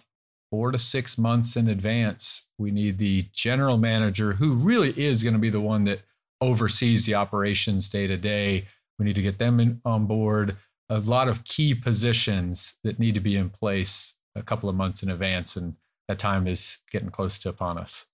four 0.52 0.72
to 0.72 0.78
six 0.78 1.18
months 1.18 1.56
in 1.56 1.70
advance. 1.70 2.44
We 2.58 2.72
need 2.72 2.98
the 2.98 3.28
general 3.34 3.78
manager 3.78 4.34
who 4.34 4.56
really 4.56 4.92
is 5.00 5.24
going 5.24 5.34
to 5.34 5.40
be 5.40 5.50
the 5.50 5.62
one 5.62 5.86
that 5.86 6.02
oversees 6.42 7.06
the 7.06 7.16
operations 7.16 7.90
day 7.90 8.08
to 8.08 8.18
day. 8.18 8.68
We 8.98 9.06
need 9.06 9.16
to 9.16 9.22
get 9.22 9.38
them 9.38 9.60
in, 9.60 9.82
on 9.86 10.06
board. 10.06 10.58
A 10.90 11.00
lot 11.00 11.28
of 11.28 11.44
key 11.44 11.76
positions 11.76 12.76
that 12.84 13.00
need 13.00 13.14
to 13.14 13.20
be 13.20 13.38
in 13.38 13.50
place 13.50 14.16
a 14.36 14.42
couple 14.42 14.70
of 14.70 14.76
months 14.76 15.04
in 15.04 15.10
advance. 15.10 15.56
And 15.56 15.76
that 16.10 16.18
time 16.18 16.48
is 16.48 16.80
getting 16.90 17.12
close 17.12 17.38
to 17.38 17.50
upon 17.50 17.78
us. 17.78 18.08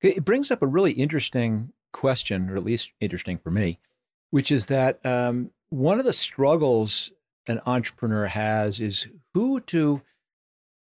It 0.00 0.24
brings 0.24 0.52
up 0.52 0.62
a 0.62 0.68
really 0.68 0.92
interesting 0.92 1.72
question, 1.92 2.48
or 2.48 2.56
at 2.56 2.64
least 2.64 2.92
interesting 3.00 3.38
for 3.38 3.50
me, 3.50 3.80
which 4.30 4.52
is 4.52 4.66
that 4.66 5.04
um, 5.04 5.50
one 5.68 5.98
of 5.98 6.04
the 6.04 6.12
struggles 6.12 7.10
an 7.48 7.60
entrepreneur 7.66 8.26
has 8.26 8.80
is 8.80 9.08
who 9.34 9.58
to 9.62 10.02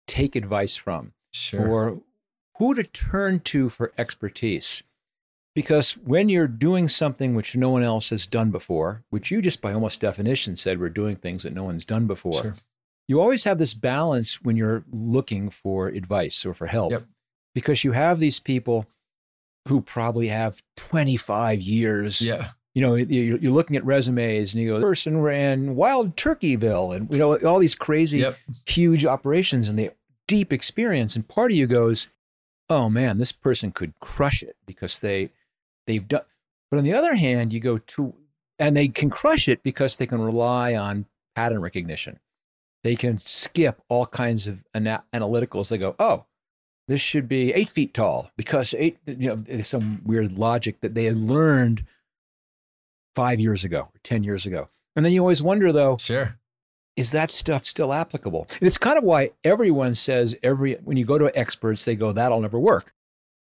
take 0.07 0.35
advice 0.35 0.75
from 0.75 1.13
sure. 1.29 1.67
or 1.67 2.01
who 2.57 2.73
to 2.73 2.83
turn 2.83 3.39
to 3.41 3.69
for 3.69 3.93
expertise. 3.95 4.81
Because 5.53 5.91
when 5.93 6.29
you're 6.29 6.47
doing 6.47 6.89
something 6.89 7.35
which 7.35 7.55
no 7.55 7.69
one 7.69 7.83
else 7.83 8.09
has 8.09 8.25
done 8.25 8.49
before, 8.49 9.03
which 9.11 9.29
you 9.29 9.39
just 9.39 9.61
by 9.61 9.71
almost 9.71 9.99
definition 9.99 10.55
said 10.55 10.79
we're 10.79 10.89
doing 10.89 11.15
things 11.15 11.43
that 11.43 11.53
no 11.53 11.65
one's 11.65 11.85
done 11.85 12.07
before, 12.07 12.41
sure. 12.41 12.55
You 13.11 13.21
always 13.21 13.43
have 13.43 13.59
this 13.59 13.73
balance 13.73 14.41
when 14.41 14.57
you're 14.57 14.83
looking 14.91 15.49
for 15.49 15.87
advice 15.87 16.45
or 16.45 16.53
for 16.53 16.67
help. 16.67 16.91
Yep. 16.91 17.05
Because 17.53 17.83
you 17.83 17.91
have 17.91 18.19
these 18.19 18.39
people 18.39 18.85
who 19.67 19.81
probably 19.81 20.29
have 20.29 20.63
25 20.77 21.61
years 21.61 22.21
yeah 22.21 22.51
you 22.73 22.81
know, 22.81 22.95
you're 22.95 23.51
looking 23.51 23.75
at 23.75 23.85
resumes 23.85 24.53
and 24.53 24.63
you 24.63 24.69
go, 24.69 24.79
person 24.79 25.21
ran 25.21 25.75
Wild 25.75 26.15
Turkeyville 26.15 26.95
and, 26.95 27.11
you 27.11 27.17
know, 27.17 27.37
all 27.39 27.59
these 27.59 27.75
crazy, 27.75 28.19
yep. 28.19 28.37
huge 28.65 29.05
operations 29.05 29.67
and 29.67 29.77
the 29.77 29.91
deep 30.27 30.53
experience. 30.53 31.15
And 31.15 31.27
part 31.27 31.51
of 31.51 31.57
you 31.57 31.67
goes, 31.67 32.07
oh 32.69 32.89
man, 32.89 33.17
this 33.17 33.33
person 33.33 33.71
could 33.71 33.93
crush 33.99 34.41
it 34.41 34.55
because 34.65 34.99
they, 34.99 35.31
they've 35.85 36.07
done. 36.07 36.21
But 36.69 36.77
on 36.77 36.85
the 36.85 36.93
other 36.93 37.15
hand, 37.15 37.51
you 37.51 37.59
go 37.59 37.77
to, 37.77 38.13
and 38.57 38.77
they 38.77 38.87
can 38.87 39.09
crush 39.09 39.49
it 39.49 39.63
because 39.63 39.97
they 39.97 40.07
can 40.07 40.21
rely 40.21 40.73
on 40.73 41.07
pattern 41.35 41.61
recognition. 41.61 42.19
They 42.83 42.95
can 42.95 43.17
skip 43.17 43.81
all 43.89 44.05
kinds 44.05 44.47
of 44.47 44.63
ana- 44.73 45.03
analyticals. 45.13 45.69
They 45.69 45.77
go, 45.77 45.95
oh, 45.99 46.25
this 46.87 47.01
should 47.01 47.27
be 47.27 47.53
eight 47.53 47.69
feet 47.69 47.93
tall 47.93 48.31
because 48.35 48.73
eight, 48.77 48.97
you 49.05 49.35
know, 49.35 49.61
some 49.61 50.01
weird 50.03 50.33
logic 50.33 50.81
that 50.81 50.95
they 50.95 51.05
had 51.05 51.17
learned 51.17 51.85
five 53.15 53.39
years 53.39 53.63
ago 53.63 53.81
or 53.81 53.99
10 54.03 54.23
years 54.23 54.45
ago. 54.45 54.69
And 54.95 55.05
then 55.05 55.13
you 55.13 55.21
always 55.21 55.43
wonder, 55.43 55.71
though, 55.71 55.97
sure. 55.97 56.37
Is 56.97 57.11
that 57.11 57.31
stuff 57.31 57.65
still 57.65 57.93
applicable? 57.93 58.47
And 58.59 58.67
it's 58.67 58.77
kind 58.77 58.97
of 58.97 59.05
why 59.05 59.31
everyone 59.45 59.95
says 59.95 60.35
every 60.43 60.73
when 60.83 60.97
you 60.97 61.05
go 61.05 61.17
to 61.17 61.31
experts, 61.37 61.85
they 61.85 61.95
go, 61.95 62.11
that'll 62.11 62.41
never 62.41 62.59
work. 62.59 62.93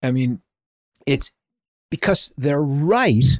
I 0.02 0.10
mean, 0.10 0.40
it's 1.06 1.32
because 1.90 2.32
they're 2.36 2.60
right, 2.60 3.38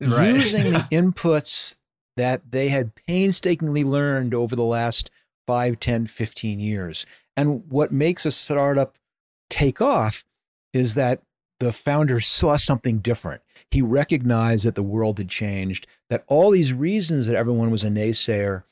right. 0.00 0.34
using 0.34 0.72
the 0.72 0.80
inputs 0.92 1.76
that 2.16 2.50
they 2.50 2.68
had 2.68 2.94
painstakingly 3.06 3.84
learned 3.84 4.34
over 4.34 4.56
the 4.56 4.64
last 4.64 5.10
5, 5.46 5.80
10, 5.80 6.06
15 6.06 6.60
years. 6.60 7.06
And 7.36 7.64
what 7.68 7.92
makes 7.92 8.26
a 8.26 8.30
startup 8.30 8.96
take 9.50 9.80
off 9.80 10.24
is 10.72 10.94
that 10.94 11.22
the 11.58 11.72
founder 11.72 12.20
saw 12.20 12.56
something 12.56 12.98
different. 12.98 13.42
He 13.70 13.82
recognized 13.82 14.66
that 14.66 14.74
the 14.74 14.82
world 14.82 15.18
had 15.18 15.28
changed, 15.28 15.86
that 16.10 16.24
all 16.28 16.50
these 16.50 16.72
reasons 16.72 17.26
that 17.26 17.36
everyone 17.36 17.70
was 17.70 17.84
a 17.84 17.88
naysayer 17.88 18.62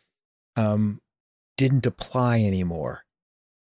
um, 0.57 1.01
didn't 1.57 1.87
apply 1.87 2.41
anymore. 2.41 3.05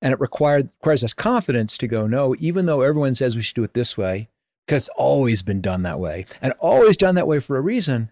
And 0.01 0.13
it 0.13 0.19
required 0.19 0.69
requires 0.79 1.03
us 1.03 1.13
confidence 1.13 1.77
to 1.77 1.87
go, 1.87 2.07
no, 2.07 2.35
even 2.39 2.65
though 2.65 2.81
everyone 2.81 3.13
says 3.13 3.35
we 3.35 3.43
should 3.43 3.55
do 3.55 3.63
it 3.63 3.75
this 3.75 3.95
way, 3.95 4.29
because 4.65 4.87
it's 4.87 4.97
always 4.97 5.43
been 5.43 5.61
done 5.61 5.83
that 5.83 5.99
way 5.99 6.25
and 6.41 6.53
always 6.59 6.97
done 6.97 7.15
that 7.15 7.27
way 7.27 7.39
for 7.39 7.57
a 7.57 7.61
reason, 7.61 8.09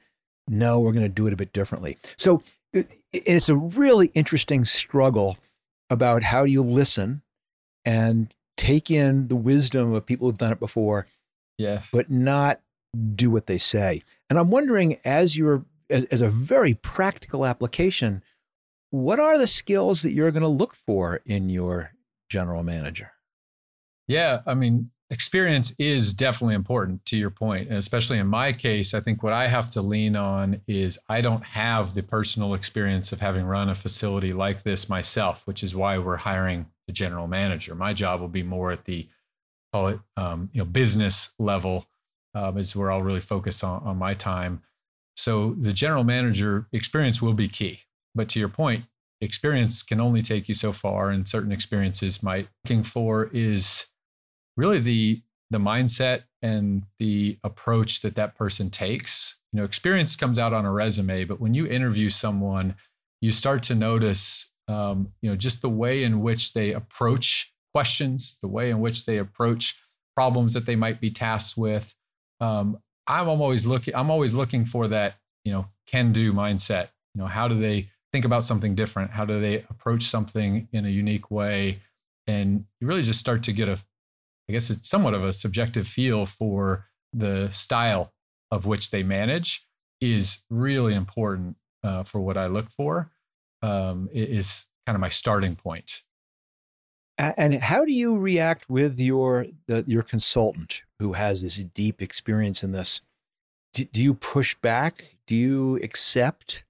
no, 0.48 0.80
we're 0.80 0.92
going 0.92 1.08
to 1.08 1.10
do 1.10 1.26
it 1.26 1.34
a 1.34 1.38
bit 1.38 1.52
differently. 1.52 1.98
So 2.18 2.44
it's 2.74 3.50
a 3.50 3.56
really 3.56 4.08
interesting 4.14 4.66
struggle 4.66 5.38
about 5.90 6.24
how 6.24 6.44
you 6.44 6.62
listen 6.62 7.22
and 7.86 8.34
take 8.58 8.92
in 8.92 9.28
the 9.28 9.36
wisdom 9.36 9.94
of 9.94 10.06
people 10.06 10.28
who've 10.28 10.38
done 10.38 10.52
it 10.52 10.60
before, 10.60 11.08
yeah, 11.58 11.82
but 11.92 12.10
not 12.10 12.60
do 13.16 13.32
what 13.32 13.48
they 13.48 13.58
say. 13.58 14.02
And 14.30 14.38
I'm 14.38 14.52
wondering, 14.52 14.98
as 15.04 15.36
you're 15.38 15.66
as, 15.90 16.06
as 16.06 16.22
a 16.22 16.30
very 16.30 16.76
practical 16.76 17.46
application, 17.46 18.24
what 18.92 19.20
are 19.20 19.38
the 19.38 19.48
skills 19.48 20.04
that 20.04 20.12
you're 20.12 20.32
going 20.32 20.44
to 20.44 20.48
look 20.48 20.76
for 20.76 21.22
in 21.26 21.50
your 21.50 21.94
general 22.30 22.64
manager? 22.64 23.12
Yeah, 24.08 24.42
I 24.46 24.54
mean, 24.56 24.92
experience 25.10 25.74
is 25.80 26.14
definitely 26.14 26.56
important 26.56 27.04
to 27.06 27.18
your 27.18 27.30
point, 27.32 27.68
and 27.68 27.78
especially 27.78 28.20
in 28.20 28.28
my 28.28 28.54
case, 28.54 28.94
I 28.94 29.00
think 29.00 29.24
what 29.24 29.34
I 29.34 29.48
have 29.48 29.70
to 29.72 29.82
lean 29.82 30.16
on 30.16 30.62
is 30.68 31.00
I 31.08 31.22
don't 31.22 31.44
have 31.44 31.94
the 31.94 32.04
personal 32.04 32.54
experience 32.54 33.12
of 33.12 33.20
having 33.20 33.46
run 33.46 33.70
a 33.70 33.76
facility 33.76 34.34
like 34.34 34.64
this 34.64 34.88
myself, 34.88 35.42
which 35.46 35.64
is 35.64 35.76
why 35.76 35.98
we're 35.98 36.18
hiring 36.18 36.68
the 36.88 36.94
general 36.94 37.28
manager. 37.28 37.74
My 37.76 37.94
job 37.94 38.22
will 38.22 38.28
be 38.28 38.44
more 38.44 38.72
at 38.72 38.86
the 38.86 39.08
call 39.74 39.88
it 39.90 40.00
um, 40.18 40.50
you 40.54 40.60
know 40.60 40.66
business 40.66 41.30
level 41.40 41.88
um, 42.36 42.58
is 42.58 42.76
where 42.76 42.92
I'll 42.92 43.04
really 43.04 43.22
focus 43.22 43.64
on, 43.64 43.82
on 43.84 43.98
my 43.98 44.14
time. 44.14 44.62
So 45.16 45.56
the 45.60 45.74
general 45.74 46.04
manager 46.04 46.68
experience 46.72 47.22
will 47.22 47.34
be 47.34 47.50
key. 47.50 47.82
But 48.16 48.30
to 48.30 48.40
your 48.40 48.50
point, 48.50 48.86
experience 49.22 49.84
can 49.84 50.00
only 50.00 50.22
take 50.22 50.48
you 50.48 50.56
so 50.56 50.72
far, 50.72 51.10
and 51.10 51.28
certain 51.28 51.52
experiences 51.52 52.24
might 52.24 52.48
looking 52.64 52.84
for 52.84 53.30
is 53.34 53.86
really 54.60 54.80
the 54.80 55.22
the 55.52 55.58
mindset 55.58 56.24
and 56.44 56.84
the 57.00 57.40
approach 57.44 58.02
that 58.02 58.16
that 58.16 58.36
person 58.38 58.70
takes. 58.70 59.36
You 59.52 59.58
know, 59.58 59.66
experience 59.66 60.16
comes 60.16 60.38
out 60.38 60.54
on 60.54 60.66
a 60.66 60.72
resume, 60.72 61.24
but 61.24 61.42
when 61.42 61.56
you 61.56 61.66
interview 61.66 62.12
someone, 62.12 62.76
you 63.20 63.32
start 63.32 63.64
to 63.64 63.76
notice 63.76 64.50
um, 64.70 65.12
you 65.22 65.30
know, 65.30 65.36
just 65.36 65.62
the 65.62 65.70
way 65.70 66.04
in 66.04 66.22
which 66.22 66.54
they 66.54 66.74
approach 66.74 67.52
questions, 67.74 68.38
the 68.42 68.48
way 68.48 68.70
in 68.70 68.80
which 68.80 69.06
they 69.06 69.18
approach 69.18 69.76
problems 70.16 70.54
that 70.54 70.68
they 70.68 70.76
might 70.76 71.02
be 71.02 71.10
tasked 71.10 71.58
with. 71.58 71.94
Um, 72.40 72.78
I'm 73.08 73.28
always 73.28 73.66
looking. 73.66 73.96
I'm 73.96 74.12
always 74.12 74.36
looking 74.36 74.66
for 74.66 74.88
that, 74.90 75.16
you 75.44 75.52
know, 75.52 75.66
can-do 75.88 76.32
mindset. 76.34 76.90
You 77.16 77.22
know, 77.22 77.28
how 77.28 77.48
do 77.48 77.60
they 77.60 77.90
think 78.14 78.26
about 78.26 78.46
something 78.46 78.76
different? 78.76 79.10
How 79.10 79.26
do 79.26 79.42
they 79.42 79.66
approach 79.70 80.04
something 80.04 80.68
in 80.72 80.86
a 80.86 80.90
unique 80.90 81.32
way? 81.32 81.80
And 82.28 82.66
you 82.80 82.88
really 82.88 83.02
just 83.02 83.20
start 83.20 83.42
to 83.44 83.52
get 83.52 83.70
a, 83.70 83.80
I 84.50 84.52
guess 84.52 84.72
it's 84.72 84.90
somewhat 84.90 85.14
of 85.14 85.24
a 85.24 85.32
subjective 85.32 85.88
feel 85.88 86.26
for 86.26 86.88
the 87.14 87.50
style 87.52 88.14
of 88.50 88.66
which 88.66 88.90
they 88.90 89.04
manage 89.04 89.64
is 90.02 90.40
really 90.50 90.96
important 90.96 91.56
uh, 91.84 92.04
for 92.04 92.20
what 92.20 92.36
I 92.36 92.48
look 92.48 92.72
for 92.72 93.12
um, 93.62 94.10
is 94.12 94.66
kind 94.88 94.96
of 94.96 95.02
my 95.02 95.10
starting 95.10 95.56
point. 95.56 96.02
And 97.20 97.54
how 97.56 97.86
do 97.86 97.94
you 97.94 98.18
react 98.18 98.70
with 98.70 99.00
your 99.00 99.46
the, 99.68 99.84
your 99.86 100.04
consultant 100.04 100.84
who 101.00 101.14
has 101.14 101.44
this 101.44 101.58
deep 101.58 102.02
experience 102.02 102.64
in 102.64 102.72
this? 102.72 103.02
Do, 103.74 103.84
do 103.86 104.02
you 104.02 104.14
push 104.14 104.56
back? 104.56 105.18
Do 105.28 105.36
you 105.36 105.76
accept? 105.84 106.64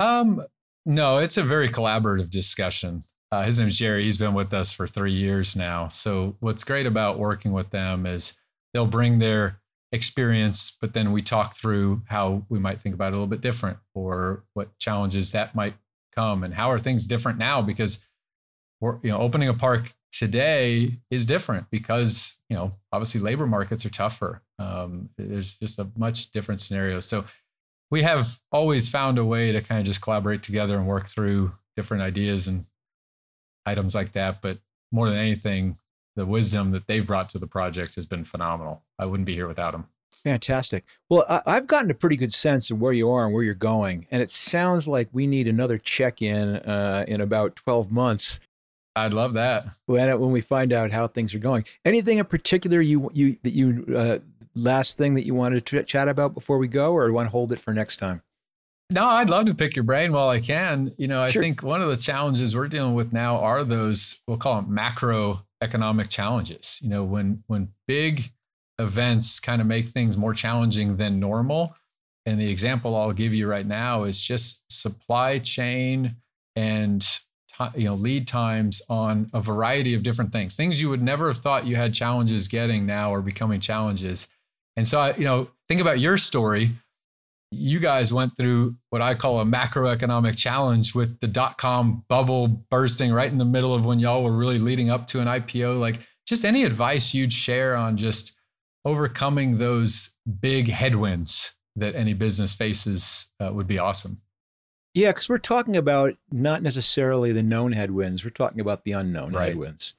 Um, 0.00 0.44
no, 0.84 1.18
it's 1.18 1.36
a 1.36 1.44
very 1.44 1.68
collaborative 1.68 2.30
discussion. 2.30 3.04
Uh, 3.30 3.44
his 3.44 3.58
name 3.58 3.68
is 3.68 3.76
Jerry. 3.76 4.04
He's 4.04 4.16
been 4.16 4.34
with 4.34 4.54
us 4.54 4.72
for 4.72 4.88
three 4.88 5.12
years 5.12 5.54
now. 5.54 5.88
So 5.88 6.36
what's 6.40 6.64
great 6.64 6.86
about 6.86 7.18
working 7.18 7.52
with 7.52 7.70
them 7.70 8.06
is 8.06 8.32
they'll 8.72 8.86
bring 8.86 9.18
their 9.18 9.60
experience, 9.92 10.76
but 10.80 10.94
then 10.94 11.12
we 11.12 11.20
talk 11.20 11.56
through 11.56 12.02
how 12.06 12.44
we 12.48 12.58
might 12.58 12.80
think 12.80 12.94
about 12.94 13.08
it 13.08 13.16
a 13.16 13.16
little 13.16 13.26
bit 13.26 13.40
different 13.42 13.78
or 13.94 14.44
what 14.54 14.78
challenges 14.78 15.32
that 15.32 15.54
might 15.54 15.74
come 16.14 16.42
and 16.42 16.54
how 16.54 16.70
are 16.70 16.78
things 16.78 17.06
different 17.06 17.38
now 17.38 17.60
because 17.60 17.98
we're, 18.80 18.98
you 19.02 19.10
know, 19.10 19.18
opening 19.18 19.48
a 19.48 19.54
park 19.54 19.92
today 20.12 20.96
is 21.10 21.26
different 21.26 21.66
because, 21.70 22.36
you 22.48 22.56
know, 22.56 22.72
obviously 22.92 23.20
labor 23.20 23.46
markets 23.46 23.84
are 23.84 23.90
tougher. 23.90 24.42
Um, 24.58 25.10
there's 25.18 25.56
just 25.56 25.78
a 25.78 25.88
much 25.96 26.30
different 26.30 26.60
scenario. 26.60 27.00
So 27.00 27.24
we 27.90 28.02
have 28.02 28.38
always 28.52 28.88
found 28.88 29.18
a 29.18 29.24
way 29.24 29.52
to 29.52 29.60
kind 29.60 29.80
of 29.80 29.86
just 29.86 30.00
collaborate 30.00 30.42
together 30.42 30.76
and 30.76 30.86
work 30.86 31.08
through 31.08 31.52
different 31.76 32.02
ideas 32.02 32.48
and 32.48 32.64
items 33.68 33.94
like 33.94 34.12
that. 34.12 34.42
But 34.42 34.58
more 34.90 35.08
than 35.08 35.18
anything, 35.18 35.76
the 36.16 36.26
wisdom 36.26 36.72
that 36.72 36.86
they've 36.86 37.06
brought 37.06 37.28
to 37.30 37.38
the 37.38 37.46
project 37.46 37.94
has 37.94 38.06
been 38.06 38.24
phenomenal. 38.24 38.82
I 38.98 39.06
wouldn't 39.06 39.26
be 39.26 39.34
here 39.34 39.48
without 39.48 39.72
them. 39.72 39.86
Fantastic. 40.24 40.84
Well, 41.08 41.24
I, 41.28 41.54
have 41.54 41.68
gotten 41.68 41.90
a 41.90 41.94
pretty 41.94 42.16
good 42.16 42.32
sense 42.32 42.70
of 42.70 42.80
where 42.80 42.92
you 42.92 43.08
are 43.10 43.24
and 43.24 43.32
where 43.32 43.44
you're 43.44 43.54
going, 43.54 44.06
and 44.10 44.20
it 44.20 44.30
sounds 44.30 44.88
like 44.88 45.08
we 45.12 45.26
need 45.26 45.46
another 45.46 45.78
check-in 45.78 46.56
uh, 46.56 47.04
in 47.06 47.20
about 47.20 47.56
12 47.56 47.92
months. 47.92 48.40
I'd 48.96 49.14
love 49.14 49.34
that. 49.34 49.68
When 49.86 50.20
when 50.20 50.32
we 50.32 50.40
find 50.40 50.72
out 50.72 50.90
how 50.90 51.06
things 51.06 51.34
are 51.34 51.38
going. 51.38 51.64
Anything 51.84 52.18
in 52.18 52.24
particular 52.24 52.80
you 52.80 53.10
you 53.14 53.36
that 53.44 53.52
you 53.52 53.86
uh, 53.94 54.18
last 54.56 54.98
thing 54.98 55.14
that 55.14 55.24
you 55.24 55.34
wanted 55.34 55.64
to 55.64 55.82
chat 55.84 56.08
about 56.08 56.34
before 56.34 56.58
we 56.58 56.66
go, 56.66 56.92
or 56.92 57.10
want 57.12 57.26
to 57.26 57.30
hold 57.30 57.52
it 57.52 57.60
for 57.60 57.72
next 57.72 57.98
time? 57.98 58.22
No, 58.90 59.04
I'd 59.04 59.28
love 59.28 59.46
to 59.46 59.54
pick 59.54 59.76
your 59.76 59.82
brain 59.82 60.12
while 60.12 60.28
I 60.28 60.40
can. 60.40 60.94
You 60.96 61.08
know, 61.08 61.20
I 61.20 61.30
sure. 61.30 61.42
think 61.42 61.62
one 61.62 61.82
of 61.82 61.88
the 61.88 61.96
challenges 61.96 62.56
we're 62.56 62.68
dealing 62.68 62.94
with 62.94 63.12
now 63.12 63.36
are 63.38 63.62
those 63.62 64.18
we'll 64.26 64.38
call 64.38 64.62
them 64.62 64.74
macroeconomic 64.74 66.08
challenges. 66.08 66.78
You 66.80 66.88
know, 66.88 67.04
when 67.04 67.42
when 67.48 67.68
big 67.86 68.32
events 68.78 69.40
kind 69.40 69.60
of 69.60 69.66
make 69.66 69.88
things 69.88 70.16
more 70.16 70.32
challenging 70.32 70.96
than 70.96 71.20
normal. 71.20 71.74
And 72.24 72.40
the 72.40 72.50
example 72.50 72.96
I'll 72.96 73.12
give 73.12 73.34
you 73.34 73.46
right 73.48 73.66
now 73.66 74.04
is 74.04 74.20
just 74.20 74.60
supply 74.70 75.38
chain 75.38 76.16
and 76.56 77.06
you 77.74 77.84
know 77.84 77.94
lead 77.94 78.26
times 78.26 78.80
on 78.88 79.28
a 79.34 79.40
variety 79.40 79.94
of 79.94 80.02
different 80.02 80.32
things. 80.32 80.56
Things 80.56 80.80
you 80.80 80.88
would 80.88 81.02
never 81.02 81.28
have 81.28 81.38
thought 81.38 81.66
you 81.66 81.76
had 81.76 81.92
challenges 81.92 82.48
getting 82.48 82.86
now 82.86 83.12
are 83.12 83.22
becoming 83.22 83.60
challenges. 83.60 84.28
And 84.76 84.86
so 84.86 85.00
I, 85.00 85.16
you 85.16 85.24
know, 85.24 85.48
think 85.68 85.80
about 85.80 85.98
your 85.98 86.16
story 86.16 86.72
you 87.50 87.80
guys 87.80 88.12
went 88.12 88.36
through 88.36 88.76
what 88.90 89.00
I 89.00 89.14
call 89.14 89.40
a 89.40 89.44
macroeconomic 89.44 90.36
challenge 90.36 90.94
with 90.94 91.18
the 91.20 91.26
dot 91.26 91.58
com 91.58 92.04
bubble 92.08 92.48
bursting 92.48 93.12
right 93.12 93.30
in 93.30 93.38
the 93.38 93.44
middle 93.44 93.74
of 93.74 93.84
when 93.84 93.98
y'all 93.98 94.22
were 94.22 94.36
really 94.36 94.58
leading 94.58 94.90
up 94.90 95.06
to 95.08 95.20
an 95.20 95.26
IPO. 95.26 95.80
Like, 95.80 96.00
just 96.26 96.44
any 96.44 96.64
advice 96.64 97.14
you'd 97.14 97.32
share 97.32 97.74
on 97.74 97.96
just 97.96 98.32
overcoming 98.84 99.58
those 99.58 100.10
big 100.40 100.68
headwinds 100.68 101.52
that 101.76 101.94
any 101.94 102.12
business 102.12 102.52
faces 102.52 103.26
uh, 103.40 103.50
would 103.52 103.66
be 103.66 103.78
awesome. 103.78 104.20
Yeah, 104.94 105.10
because 105.10 105.28
we're 105.28 105.38
talking 105.38 105.76
about 105.76 106.16
not 106.30 106.62
necessarily 106.62 107.32
the 107.32 107.42
known 107.42 107.72
headwinds; 107.72 108.24
we're 108.24 108.30
talking 108.30 108.60
about 108.60 108.84
the 108.84 108.92
unknown 108.92 109.32
right. 109.32 109.48
headwinds. 109.48 109.94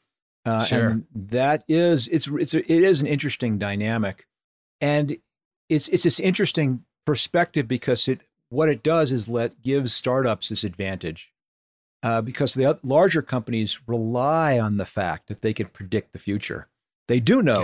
Uh, 0.46 0.64
sure. 0.64 0.90
And 0.90 1.06
that 1.14 1.64
is 1.68 2.08
it's 2.10 2.28
it's 2.28 2.54
a, 2.54 2.60
it 2.60 2.84
is 2.84 3.02
an 3.02 3.08
interesting 3.08 3.58
dynamic, 3.58 4.28
and 4.82 5.18
it's 5.70 5.88
it's 5.90 6.04
this 6.04 6.20
interesting 6.20 6.84
perspective 7.10 7.68
because 7.68 8.08
it 8.08 8.22
what 8.50 8.70
it 8.70 8.84
does 8.84 9.12
is 9.12 9.28
let 9.28 9.64
gives 9.64 9.92
startups 9.92 10.50
this 10.50 10.64
advantage 10.64 11.34
uh, 12.04 12.22
because 12.22 12.54
the 12.54 12.78
larger 12.84 13.24
companies 13.24 13.80
rely 13.88 14.60
on 14.60 14.78
the 14.78 14.86
fact 14.86 15.28
that 15.28 15.42
they 15.42 15.52
can 15.52 15.66
predict 15.66 16.14
the 16.14 16.20
future. 16.20 16.68
They 17.08 17.20
do 17.20 17.42
know 17.42 17.62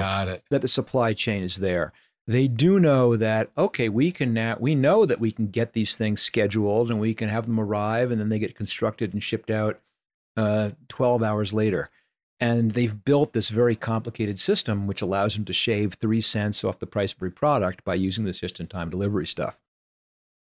that 0.49 0.63
the 0.63 0.67
supply 0.67 1.13
chain 1.13 1.43
is 1.43 1.57
there. 1.57 1.93
They 2.25 2.47
do 2.47 2.79
know 2.79 3.15
that 3.17 3.51
okay, 3.55 3.87
we 3.87 4.11
can 4.11 4.33
now 4.33 4.57
we 4.59 4.73
know 4.73 5.05
that 5.05 5.19
we 5.19 5.31
can 5.31 5.49
get 5.49 5.73
these 5.73 5.95
things 5.95 6.23
scheduled 6.23 6.89
and 6.89 6.99
we 6.99 7.13
can 7.13 7.29
have 7.29 7.45
them 7.45 7.59
arrive 7.59 8.09
and 8.09 8.19
then 8.19 8.29
they 8.29 8.39
get 8.39 8.55
constructed 8.55 9.13
and 9.13 9.21
shipped 9.21 9.51
out 9.51 9.79
uh, 10.35 10.71
12 10.87 11.21
hours 11.21 11.53
later. 11.53 11.91
And 12.39 12.71
they've 12.71 13.03
built 13.05 13.33
this 13.33 13.49
very 13.49 13.75
complicated 13.75 14.39
system 14.39 14.87
which 14.87 15.01
allows 15.01 15.35
them 15.35 15.45
to 15.45 15.53
shave 15.53 15.93
three 15.93 16.21
cents 16.21 16.63
off 16.63 16.79
the 16.79 16.87
price 16.87 17.13
of 17.13 17.19
every 17.19 17.31
product 17.31 17.83
by 17.83 17.95
using 17.95 18.25
this 18.25 18.39
just 18.39 18.59
in 18.59 18.67
time 18.67 18.89
delivery 18.89 19.25
stuff. 19.25 19.61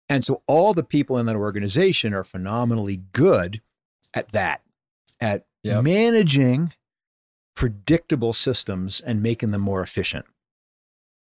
And 0.07 0.23
so 0.23 0.41
all 0.47 0.73
the 0.73 0.83
people 0.83 1.17
in 1.17 1.25
that 1.27 1.35
organization 1.35 2.13
are 2.13 2.23
phenomenally 2.23 3.03
good 3.11 3.61
at 4.13 4.31
that, 4.31 4.61
at 5.19 5.45
yep. 5.63 5.83
managing 5.83 6.73
predictable 7.55 8.33
systems 8.33 9.01
and 9.01 9.21
making 9.21 9.51
them 9.51 9.61
more 9.61 9.81
efficient. 9.81 10.25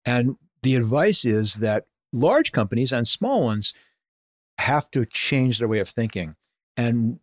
And 0.06 0.38
the 0.62 0.76
advice 0.76 1.26
is 1.26 1.56
that 1.56 1.86
large 2.12 2.52
companies 2.52 2.92
and 2.92 3.08
small 3.08 3.44
ones 3.44 3.74
have 4.58 4.90
to 4.92 5.06
change 5.06 5.60
their 5.60 5.68
way 5.68 5.80
of 5.80 5.90
thinking 5.90 6.36
and 6.78 7.20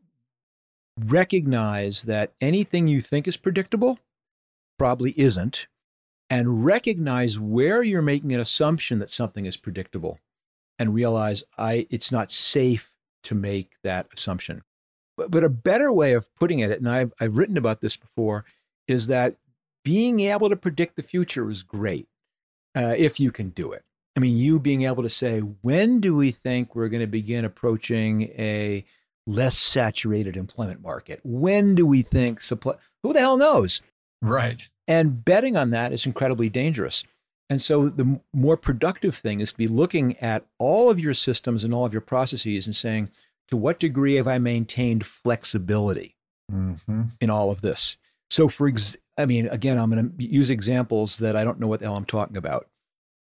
recognize 0.98 2.02
that 2.02 2.32
anything 2.40 2.88
you 2.88 3.00
think 3.00 3.26
is 3.26 3.36
predictable 3.36 3.98
probably 4.78 5.14
isn't, 5.16 5.66
and 6.28 6.64
recognize 6.64 7.38
where 7.38 7.82
you're 7.82 8.02
making 8.02 8.32
an 8.32 8.40
assumption 8.40 8.98
that 8.98 9.10
something 9.10 9.44
is 9.44 9.56
predictable 9.56 10.18
and 10.78 10.94
realize 10.94 11.44
I 11.58 11.86
it's 11.90 12.10
not 12.10 12.30
safe 12.30 12.92
to 13.24 13.34
make 13.34 13.76
that 13.82 14.08
assumption. 14.12 14.62
But, 15.16 15.30
but 15.30 15.44
a 15.44 15.48
better 15.48 15.92
way 15.92 16.14
of 16.14 16.34
putting 16.34 16.60
it, 16.60 16.70
and 16.70 16.88
I've, 16.88 17.12
I've 17.20 17.36
written 17.36 17.56
about 17.56 17.82
this 17.82 17.96
before, 17.96 18.44
is 18.88 19.06
that 19.08 19.36
being 19.84 20.20
able 20.20 20.48
to 20.48 20.56
predict 20.56 20.96
the 20.96 21.02
future 21.02 21.48
is 21.50 21.62
great 21.62 22.08
uh, 22.74 22.94
if 22.96 23.20
you 23.20 23.30
can 23.30 23.50
do 23.50 23.72
it. 23.72 23.84
I 24.16 24.20
mean, 24.20 24.36
you 24.36 24.58
being 24.58 24.82
able 24.82 25.02
to 25.02 25.08
say, 25.08 25.40
when 25.40 26.00
do 26.00 26.16
we 26.16 26.30
think 26.30 26.74
we're 26.74 26.88
going 26.88 27.00
to 27.02 27.06
begin 27.06 27.44
approaching 27.44 28.22
a 28.38 28.84
less 29.26 29.56
saturated 29.56 30.36
employment 30.36 30.82
market? 30.82 31.20
When 31.22 31.74
do 31.74 31.86
we 31.86 32.02
think 32.02 32.40
supply? 32.40 32.74
Who 33.02 33.12
the 33.12 33.20
hell 33.20 33.36
knows? 33.36 33.80
Right. 34.20 34.68
And 34.88 35.24
betting 35.24 35.56
on 35.56 35.70
that 35.70 35.92
is 35.92 36.06
incredibly 36.06 36.48
dangerous. 36.48 37.04
And 37.50 37.60
so 37.60 37.88
the 37.88 38.20
more 38.32 38.56
productive 38.56 39.14
thing 39.14 39.40
is 39.40 39.52
to 39.52 39.58
be 39.58 39.68
looking 39.68 40.16
at 40.18 40.46
all 40.58 40.90
of 40.90 40.98
your 40.98 41.14
systems 41.14 41.64
and 41.64 41.74
all 41.74 41.84
of 41.84 41.92
your 41.92 42.00
processes 42.00 42.66
and 42.66 42.74
saying, 42.74 43.10
to 43.48 43.56
what 43.56 43.78
degree 43.78 44.14
have 44.14 44.26
I 44.26 44.38
maintained 44.38 45.04
flexibility 45.04 46.16
mm-hmm. 46.50 47.02
in 47.20 47.30
all 47.30 47.50
of 47.50 47.60
this? 47.60 47.98
So, 48.30 48.48
for 48.48 48.68
ex- 48.68 48.96
I 49.18 49.26
mean, 49.26 49.46
again, 49.48 49.78
I'm 49.78 49.90
going 49.90 50.16
to 50.16 50.24
use 50.24 50.48
examples 50.48 51.18
that 51.18 51.36
I 51.36 51.44
don't 51.44 51.60
know 51.60 51.66
what 51.66 51.80
the 51.80 51.86
hell 51.86 51.96
I'm 51.96 52.06
talking 52.06 52.38
about. 52.38 52.66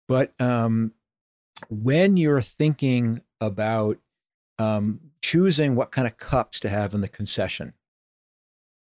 But 0.08 0.32
um, 0.40 0.94
when 1.70 2.18
you're 2.18 2.42
thinking 2.42 3.24
about 3.42 3.98
um, 4.60 5.00
choosing 5.24 5.76
what 5.76 5.92
kind 5.92 6.06
of 6.06 6.18
cups 6.18 6.60
to 6.60 6.70
have 6.70 6.94
in 6.94 7.02
the 7.02 7.08
concession. 7.08 7.74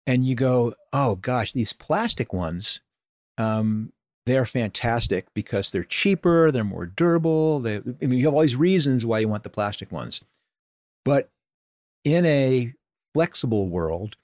And 0.07 0.23
you 0.23 0.33
go, 0.33 0.73
oh 0.91 1.17
gosh, 1.17 1.51
these 1.51 1.73
plastic 1.73 2.33
ones, 2.33 2.79
um, 3.37 3.91
they're 4.25 4.45
fantastic 4.45 5.27
because 5.35 5.69
they're 5.69 5.83
cheaper, 5.83 6.49
they're 6.49 6.63
more 6.63 6.87
durable. 6.87 7.59
They, 7.59 7.77
I 7.77 8.05
mean, 8.05 8.13
you 8.17 8.25
have 8.25 8.33
all 8.33 8.41
these 8.41 8.55
reasons 8.55 9.05
why 9.05 9.19
you 9.19 9.27
want 9.27 9.43
the 9.43 9.49
plastic 9.49 9.91
ones. 9.91 10.23
But 11.03 11.29
in 12.03 12.25
a 12.25 12.73
flexible 13.13 13.67
world, 13.67 14.15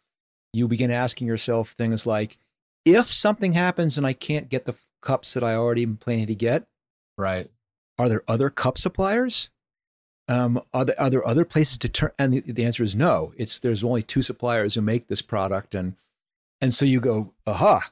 you 0.53 0.67
begin 0.67 0.91
asking 0.91 1.27
yourself 1.27 1.71
things 1.71 2.07
like, 2.07 2.37
if 2.85 3.07
something 3.07 3.53
happens 3.53 3.97
and 3.97 4.07
I 4.07 4.13
can't 4.13 4.49
get 4.49 4.65
the 4.65 4.75
cups 5.01 5.33
that 5.33 5.43
I 5.43 5.55
already 5.55 5.83
am 5.83 5.97
planning 5.97 6.27
to 6.27 6.35
get, 6.35 6.65
right? 7.17 7.49
Are 7.97 8.07
there 8.07 8.23
other 8.27 8.49
cup 8.49 8.77
suppliers? 8.77 9.49
Um, 10.27 10.61
are, 10.73 10.85
there, 10.85 10.99
are 10.99 11.09
there 11.09 11.27
other 11.27 11.45
places 11.45 11.77
to 11.79 11.89
turn? 11.89 12.11
And 12.17 12.33
the, 12.33 12.39
the 12.41 12.65
answer 12.65 12.83
is 12.83 12.95
no. 12.95 13.33
It's 13.37 13.59
there's 13.59 13.83
only 13.83 14.01
two 14.01 14.21
suppliers 14.21 14.75
who 14.75 14.81
make 14.81 15.07
this 15.07 15.21
product, 15.21 15.75
and 15.75 15.95
and 16.61 16.73
so 16.73 16.85
you 16.85 16.99
go, 16.99 17.33
aha, 17.45 17.91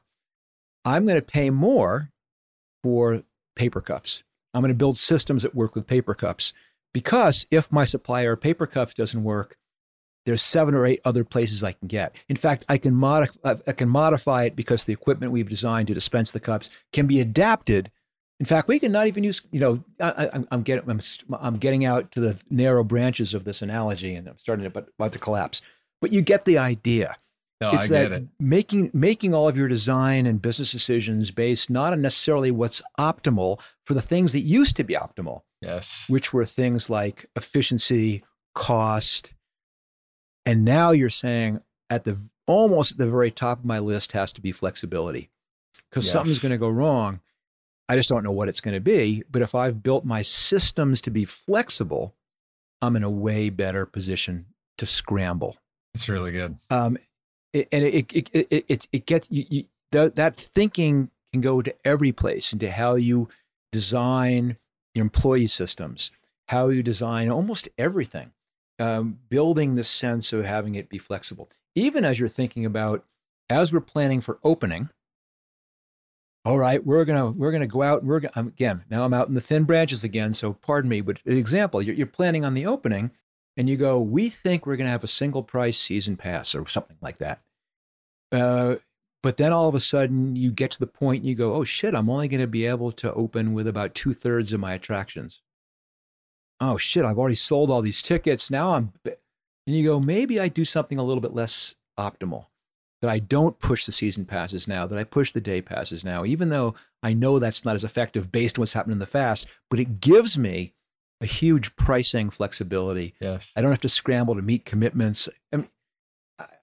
I'm 0.86 1.06
going 1.06 1.19
to 1.19 1.26
pay 1.26 1.50
more 1.50 2.10
for 2.82 3.22
paper 3.56 3.82
cups. 3.82 4.24
I'm 4.54 4.62
going 4.62 4.74
to 4.74 4.78
build 4.78 4.98
systems 4.98 5.43
that 5.43 5.56
work 5.56 5.76
with 5.76 5.88
paper 5.88 6.13
cups 6.13 6.54
because 6.93 7.48
if 7.50 7.72
my 7.72 7.86
supplier 7.86 8.36
paper 8.36 8.67
cups 8.67 8.93
doesn't 8.93 9.24
work, 9.24 9.58
there's 10.26 10.41
seven 10.41 10.74
or 10.74 10.86
eight 10.86 11.02
other 11.04 11.24
places 11.24 11.63
I 11.63 11.74
can 11.74 11.88
get. 11.88 12.15
In 12.30 12.36
fact, 12.36 12.65
I 12.69 12.78
can 12.78 12.96
modify 12.96 13.56
I 13.67 13.72
can 13.74 13.89
modify 13.89 14.46
it 14.46 14.56
because 14.56 14.86
the 14.86 14.93
equipment 14.93 15.32
we've 15.32 15.50
designed 15.50 15.88
to 15.89 15.93
dispense 15.93 16.32
the 16.32 16.39
cups 16.39 16.69
can 16.91 17.08
be 17.08 17.19
adapted 17.19 17.91
in 18.39 18.46
fact, 18.46 18.67
we 18.67 18.80
can 18.80 18.91
not 18.91 19.08
even 19.08 19.24
use, 19.24 19.41
you 19.52 19.60
know, 19.60 19.84
I, 20.00 20.43
am 20.52 20.63
getting, 20.63 20.89
I'm, 20.89 21.00
I'm 21.39 21.58
getting 21.58 21.86
out 21.86 22.12
to 22.13 22.19
the 22.19 22.41
narrow 22.50 22.84
branches 22.84 23.34
of 23.34 23.46
this 23.46 23.62
analogy, 23.62 24.15
and 24.15 24.28
I'm 24.28 24.38
starting 24.38 24.63
to 24.63 24.69
but 24.69 24.89
about 24.98 25.13
to 25.13 25.19
collapse. 25.19 25.62
But 26.02 26.12
you 26.12 26.22
get 26.22 26.46
the 26.46 26.58
idea. 26.58 27.15
No, 27.62 27.69
it's 27.72 27.86
I 27.86 28.08
that 28.08 28.12
it. 28.12 28.28
making 28.39 28.91
making 28.93 29.34
all 29.34 29.48
of 29.48 29.56
your 29.56 29.69
design 29.69 30.26
and 30.26 30.41
business 30.41 30.72
decisions 30.72 31.32
based 31.32 31.69
not 31.69 31.93
on 31.93 32.02
necessarily 32.02 32.52
what's 32.52 32.82
optimal 33.00 33.62
for 33.86 33.93
the 33.93 34.02
things 34.02 34.34
that 34.34 34.41
used 34.41 34.76
to 34.76 34.84
be 34.84 34.96
optimal. 34.96 35.41
Yes. 35.62 36.06
Which 36.10 36.34
were 36.34 36.43
things 36.43 36.89
like 36.89 37.26
efficiency, 37.38 38.24
cost, 38.54 39.34
and 40.46 40.65
now 40.65 40.91
you're 40.91 41.10
saying 41.10 41.62
at 41.89 42.04
the 42.04 42.17
almost 42.48 42.93
at 42.93 42.98
the 42.98 43.08
very 43.08 43.32
top 43.32 43.60
of 43.60 43.65
my 43.65 43.80
list 43.80 44.12
has 44.12 44.34
to 44.34 44.41
be 44.41 44.52
flexibility 44.52 45.30
because 45.89 46.06
yes. 46.06 46.12
something's 46.12 46.39
going 46.39 46.52
to 46.52 46.58
go 46.58 46.67
wrong 46.67 47.22
I 47.94 47.96
just 47.96 48.10
don't 48.10 48.24
know 48.24 48.32
what 48.32 48.50
it's 48.50 48.60
going 48.60 48.74
to 48.74 48.82
be. 48.82 49.22
But 49.30 49.44
if 49.44 49.54
I've 49.54 49.84
built 49.84 50.04
my 50.04 50.24
systems 50.24 51.00
to 51.02 51.12
be 51.12 51.26
flexible, 51.26 52.16
I'm 52.82 52.96
in 52.96 53.04
a 53.04 53.10
way 53.10 53.52
better 53.52 53.86
position 53.86 54.48
to 54.80 54.88
scramble. 54.88 55.58
It's 55.94 56.10
really 56.10 56.32
good. 56.32 56.58
Um, 56.72 56.98
it, 57.54 57.68
and 57.72 57.86
it, 57.86 58.12
it, 58.12 58.30
it, 58.34 58.66
it, 58.68 58.88
it 58.92 59.06
gets 59.06 59.30
you, 59.30 59.46
you, 59.48 59.64
that, 59.92 60.16
that 60.16 60.36
thinking 60.36 61.12
can 61.32 61.42
go 61.42 61.62
to 61.62 61.76
every 61.86 62.12
place 62.12 62.52
into 62.52 62.72
how 62.72 62.96
you 62.96 63.30
design 63.72 64.58
your 64.96 65.04
employee 65.04 65.46
systems, 65.46 66.10
how 66.48 66.70
you 66.70 66.82
design 66.82 67.30
almost 67.30 67.70
everything, 67.78 68.32
um, 68.80 69.20
building 69.30 69.76
the 69.76 69.84
sense 69.84 70.34
of 70.34 70.46
having 70.46 70.74
it 70.74 70.90
be 70.90 70.98
flexible. 70.98 71.48
Even 71.76 72.06
as 72.06 72.20
you're 72.20 72.28
thinking 72.28 72.66
about, 72.66 73.06
as 73.52 73.72
we're 73.72 73.82
planning 73.82 74.20
for 74.20 74.40
opening, 74.44 74.90
all 76.46 76.58
right, 76.60 76.86
we're 76.86 77.06
gonna 77.06 77.32
we're 77.32 77.52
gonna 77.52 77.68
go 77.68 77.84
out 77.84 78.02
and 78.02 78.10
we're 78.10 78.20
gonna 78.20 78.48
again. 78.48 78.84
Now 78.90 79.06
I'm 79.06 79.14
out 79.14 79.30
in 79.30 79.34
the 79.34 79.42
thin 79.42 79.64
branches 79.64 80.04
again, 80.04 80.34
so 80.34 80.54
pardon 80.54 80.90
me. 80.90 81.02
But 81.02 81.22
an 81.26 81.38
example, 81.38 81.82
you're, 81.82 81.96
you're 81.96 82.08
planning 82.08 82.44
on 82.44 82.54
the 82.54 82.66
opening, 82.66 83.12
and 83.56 83.70
you 83.70 83.78
go, 83.78 84.02
we 84.02 84.30
think 84.30 84.66
we're 84.66 84.76
gonna 84.76 84.90
have 84.90 85.04
a 85.04 85.08
single 85.08 85.44
price 85.44 85.78
season 85.78 86.18
pass 86.18 86.54
or 86.54 86.68
something 86.68 86.98
like 87.02 87.18
that, 87.20 87.42
Uh, 88.32 88.76
but 89.22 89.38
then 89.38 89.54
all 89.54 89.70
of 89.70 89.76
a 89.76 89.80
sudden 89.80 90.36
you 90.36 90.52
get 90.52 90.72
to 90.72 90.80
the 90.80 90.88
point 90.88 91.22
and 91.22 91.30
you 91.30 91.36
go, 91.36 91.54
oh 91.54 91.64
shit, 91.64 91.96
I'm 91.96 92.10
only 92.10 92.28
to 92.42 92.48
be 92.48 92.66
able 92.66 92.92
to 92.92 93.14
open 93.14 93.54
with 93.54 93.68
about 93.68 93.96
two 93.96 94.14
thirds 94.14 94.52
of 94.52 94.60
my 94.60 94.74
attractions. 94.74 95.42
Oh 96.60 96.78
shit, 96.78 97.06
I've 97.06 97.18
already 97.18 97.36
sold 97.36 97.72
all 97.72 97.82
these 97.82 98.02
tickets. 98.02 98.52
Now 98.52 98.72
I'm, 98.72 98.92
and 99.06 99.76
you 99.76 99.88
go, 99.88 100.00
maybe 100.00 100.42
I 100.42 100.50
do 100.50 100.66
something 100.66 100.98
a 100.98 101.04
little 101.04 101.22
bit 101.22 101.34
less 101.34 101.76
optimal. 101.98 102.48
That 103.04 103.12
I 103.12 103.20
don't 103.20 103.60
push 103.60 103.86
the 103.86 103.92
season 103.92 104.24
passes 104.24 104.66
now, 104.66 104.88
that 104.88 104.98
I 104.98 105.04
push 105.04 105.34
the 105.34 105.42
day 105.42 105.62
passes 105.62 106.06
now, 106.06 106.24
even 106.24 106.48
though 106.48 106.74
I 107.04 107.13
know 107.13 107.38
that's 107.38 107.66
not 107.66 107.76
as 107.76 107.84
effective 107.84 108.32
based 108.32 108.58
on 108.58 108.62
what's 108.62 108.72
happened 108.72 108.94
in 108.94 109.00
the 109.00 109.06
fast, 109.06 109.46
but 109.70 109.78
it 109.78 110.00
gives 110.00 110.38
me 110.38 110.74
a 111.20 111.26
huge 111.26 111.76
pricing 111.76 112.30
flexibility. 112.30 113.13
Yes. 113.20 113.52
I 113.58 113.62
don't 113.62 113.72
have 113.72 113.82
to 113.82 113.89
scramble 113.89 114.36
to 114.36 114.42
meet 114.42 114.63
commitments. 114.63 115.28
I 115.52 115.58
mean, 115.58 115.70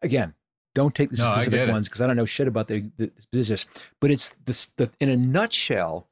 again, 0.01 0.33
don't 0.75 0.95
take 0.95 1.11
the 1.11 1.19
No, 1.19 1.35
specific 1.35 1.69
ones 1.69 1.89
because 1.89 2.01
I 2.01 2.07
don't 2.07 2.17
know 2.17 2.25
shit 2.25 2.49
about 2.49 2.69
the, 2.69 2.91
the 2.97 3.11
business. 3.33 3.67
But 4.01 4.11
it's 4.11 4.35
this. 4.47 4.71
The, 4.79 4.91
in 4.99 5.11
a 5.11 5.19
nutshell, 5.19 6.09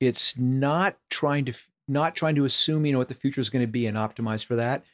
it's 0.00 0.34
not 0.38 0.96
trying 1.10 1.44
to 1.44 1.52
not 1.86 2.14
trying 2.14 2.34
to 2.36 2.46
assume 2.46 2.86
you 2.86 2.92
know 2.92 2.98
what 2.98 3.08
the 3.08 3.14
future 3.14 3.42
is 3.42 3.50
going 3.50 3.62
to 3.64 3.70
be 3.70 3.86
and 3.86 3.96
optimize 3.96 4.42
for 4.42 4.56
that. 4.56 4.84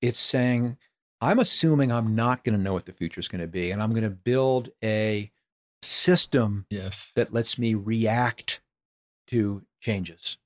It's 0.00 0.18
saying 0.18 0.78
I'm 1.22 1.38
assuming 1.38 1.92
I'm 1.92 2.14
not 2.14 2.42
going 2.44 2.56
to 2.56 2.62
know 2.62 2.72
what 2.72 2.84
the 2.84 2.92
future 2.92 3.20
is 3.20 3.28
going 3.28 3.40
to 3.40 3.46
be, 3.46 3.70
and 3.70 3.80
I'm 3.80 3.90
going 3.90 4.02
to 4.02 4.10
build 4.10 4.70
a 4.82 5.30
system 5.82 6.66
Yes. 6.68 7.10
that 7.14 7.32
lets 7.32 7.58
me 7.58 7.74
react 7.74 8.60
to 9.28 9.62
changes. 9.80 10.36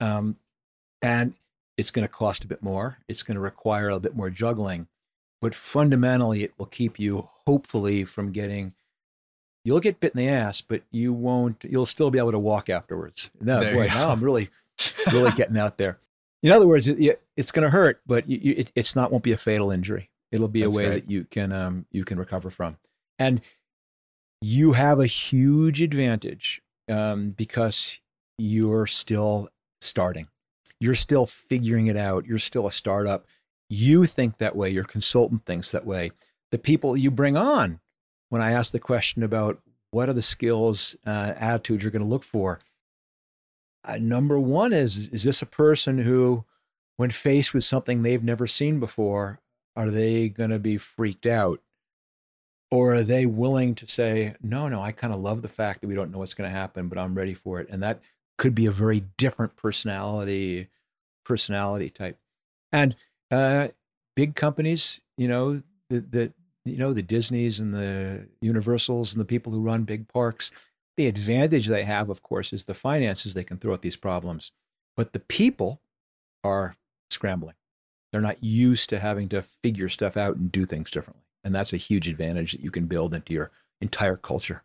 Um, 0.00 0.36
and 1.02 1.34
it's 1.76 1.90
going 1.90 2.06
to 2.06 2.12
cost 2.12 2.42
a 2.42 2.48
bit 2.48 2.62
more. 2.62 2.98
It's 3.06 3.22
going 3.22 3.34
to 3.36 3.40
require 3.40 3.90
a 3.90 4.00
bit 4.00 4.16
more 4.16 4.30
juggling, 4.30 4.88
but 5.40 5.54
fundamentally, 5.54 6.42
it 6.42 6.52
will 6.58 6.66
keep 6.66 6.98
you 6.98 7.28
hopefully 7.46 8.04
from 8.04 8.32
getting. 8.32 8.74
You'll 9.64 9.80
get 9.80 10.00
bit 10.00 10.14
in 10.14 10.18
the 10.18 10.28
ass, 10.28 10.60
but 10.62 10.82
you 10.90 11.12
won't. 11.12 11.64
You'll 11.64 11.84
still 11.86 12.10
be 12.10 12.18
able 12.18 12.32
to 12.32 12.38
walk 12.38 12.70
afterwards. 12.70 13.30
No, 13.40 13.60
There 13.60 13.74
boy, 13.74 13.86
now 13.88 14.10
I'm 14.10 14.24
really, 14.24 14.48
really 15.12 15.32
getting 15.32 15.58
out 15.58 15.76
there. 15.76 15.98
In 16.42 16.52
other 16.52 16.66
words, 16.66 16.86
it, 16.86 17.22
it's 17.36 17.50
going 17.50 17.64
to 17.64 17.70
hurt, 17.70 18.00
but 18.06 18.28
you, 18.28 18.54
it, 18.56 18.72
it's 18.74 18.94
not. 18.94 19.10
Won't 19.10 19.24
be 19.24 19.32
a 19.32 19.36
fatal 19.36 19.70
injury. 19.70 20.10
It'll 20.30 20.48
be 20.48 20.62
That's 20.62 20.72
a 20.72 20.76
way 20.76 20.86
great. 20.86 21.06
that 21.06 21.10
you 21.10 21.24
can 21.24 21.52
um, 21.52 21.86
you 21.90 22.04
can 22.04 22.18
recover 22.18 22.50
from, 22.50 22.76
and 23.18 23.40
you 24.40 24.72
have 24.72 25.00
a 25.00 25.06
huge 25.06 25.82
advantage 25.82 26.62
um, 26.88 27.30
because 27.30 27.98
you're 28.38 28.86
still 28.86 29.48
starting. 29.80 30.28
You're 30.80 30.94
still 30.94 31.26
figuring 31.26 31.88
it 31.88 31.96
out. 31.96 32.26
You're 32.26 32.38
still 32.38 32.66
a 32.66 32.72
startup. 32.72 33.26
You 33.68 34.06
think 34.06 34.38
that 34.38 34.54
way. 34.54 34.70
Your 34.70 34.84
consultant 34.84 35.44
thinks 35.44 35.72
that 35.72 35.84
way. 35.84 36.12
The 36.52 36.58
people 36.58 36.96
you 36.96 37.10
bring 37.10 37.36
on, 37.36 37.80
when 38.28 38.40
I 38.40 38.52
ask 38.52 38.72
the 38.72 38.78
question 38.78 39.22
about 39.22 39.60
what 39.90 40.08
are 40.08 40.14
the 40.14 40.22
skills, 40.22 40.94
uh, 41.06 41.34
attitudes 41.36 41.82
you're 41.82 41.90
going 41.90 42.02
to 42.02 42.08
look 42.08 42.22
for, 42.22 42.60
uh, 43.84 43.98
number 44.00 44.38
one 44.38 44.72
is 44.72 45.08
is 45.08 45.24
this 45.24 45.42
a 45.42 45.46
person 45.46 45.98
who, 45.98 46.44
when 46.96 47.10
faced 47.10 47.54
with 47.54 47.64
something 47.64 48.02
they've 48.02 48.24
never 48.24 48.46
seen 48.46 48.80
before, 48.80 49.40
are 49.76 49.90
they 49.90 50.28
going 50.28 50.50
to 50.50 50.58
be 50.58 50.76
freaked 50.78 51.26
out? 51.26 51.60
or 52.70 52.94
are 52.94 53.02
they 53.02 53.26
willing 53.26 53.74
to 53.74 53.86
say 53.86 54.34
no 54.42 54.68
no 54.68 54.80
i 54.80 54.92
kind 54.92 55.12
of 55.12 55.20
love 55.20 55.42
the 55.42 55.48
fact 55.48 55.80
that 55.80 55.86
we 55.86 55.94
don't 55.94 56.10
know 56.10 56.18
what's 56.18 56.34
going 56.34 56.48
to 56.48 56.56
happen 56.56 56.88
but 56.88 56.98
i'm 56.98 57.14
ready 57.14 57.34
for 57.34 57.60
it 57.60 57.68
and 57.70 57.82
that 57.82 58.00
could 58.36 58.54
be 58.54 58.66
a 58.66 58.70
very 58.70 59.04
different 59.16 59.56
personality 59.56 60.68
personality 61.24 61.90
type 61.90 62.18
and 62.72 62.94
uh, 63.30 63.68
big 64.16 64.34
companies 64.34 65.00
you 65.16 65.28
know 65.28 65.62
the 65.90 66.32
you 66.64 66.76
know 66.76 66.92
the 66.92 67.02
disneys 67.02 67.60
and 67.60 67.74
the 67.74 68.26
universals 68.40 69.14
and 69.14 69.20
the 69.20 69.26
people 69.26 69.52
who 69.52 69.60
run 69.60 69.84
big 69.84 70.08
parks 70.08 70.50
the 70.98 71.06
advantage 71.06 71.66
they 71.66 71.84
have 71.84 72.10
of 72.10 72.22
course 72.22 72.52
is 72.52 72.66
the 72.66 72.74
finances 72.74 73.32
they 73.32 73.44
can 73.44 73.56
throw 73.56 73.72
at 73.72 73.82
these 73.82 73.96
problems 73.96 74.52
but 74.96 75.12
the 75.14 75.20
people 75.20 75.80
are 76.44 76.76
scrambling 77.10 77.54
they're 78.12 78.20
not 78.20 78.42
used 78.42 78.90
to 78.90 78.98
having 78.98 79.28
to 79.28 79.40
figure 79.42 79.88
stuff 79.88 80.16
out 80.16 80.36
and 80.36 80.52
do 80.52 80.66
things 80.66 80.90
differently 80.90 81.24
and 81.44 81.54
that's 81.54 81.72
a 81.72 81.78
huge 81.78 82.08
advantage 82.08 82.52
that 82.52 82.60
you 82.60 82.70
can 82.70 82.86
build 82.86 83.14
into 83.14 83.32
your 83.32 83.50
entire 83.80 84.16
culture. 84.16 84.62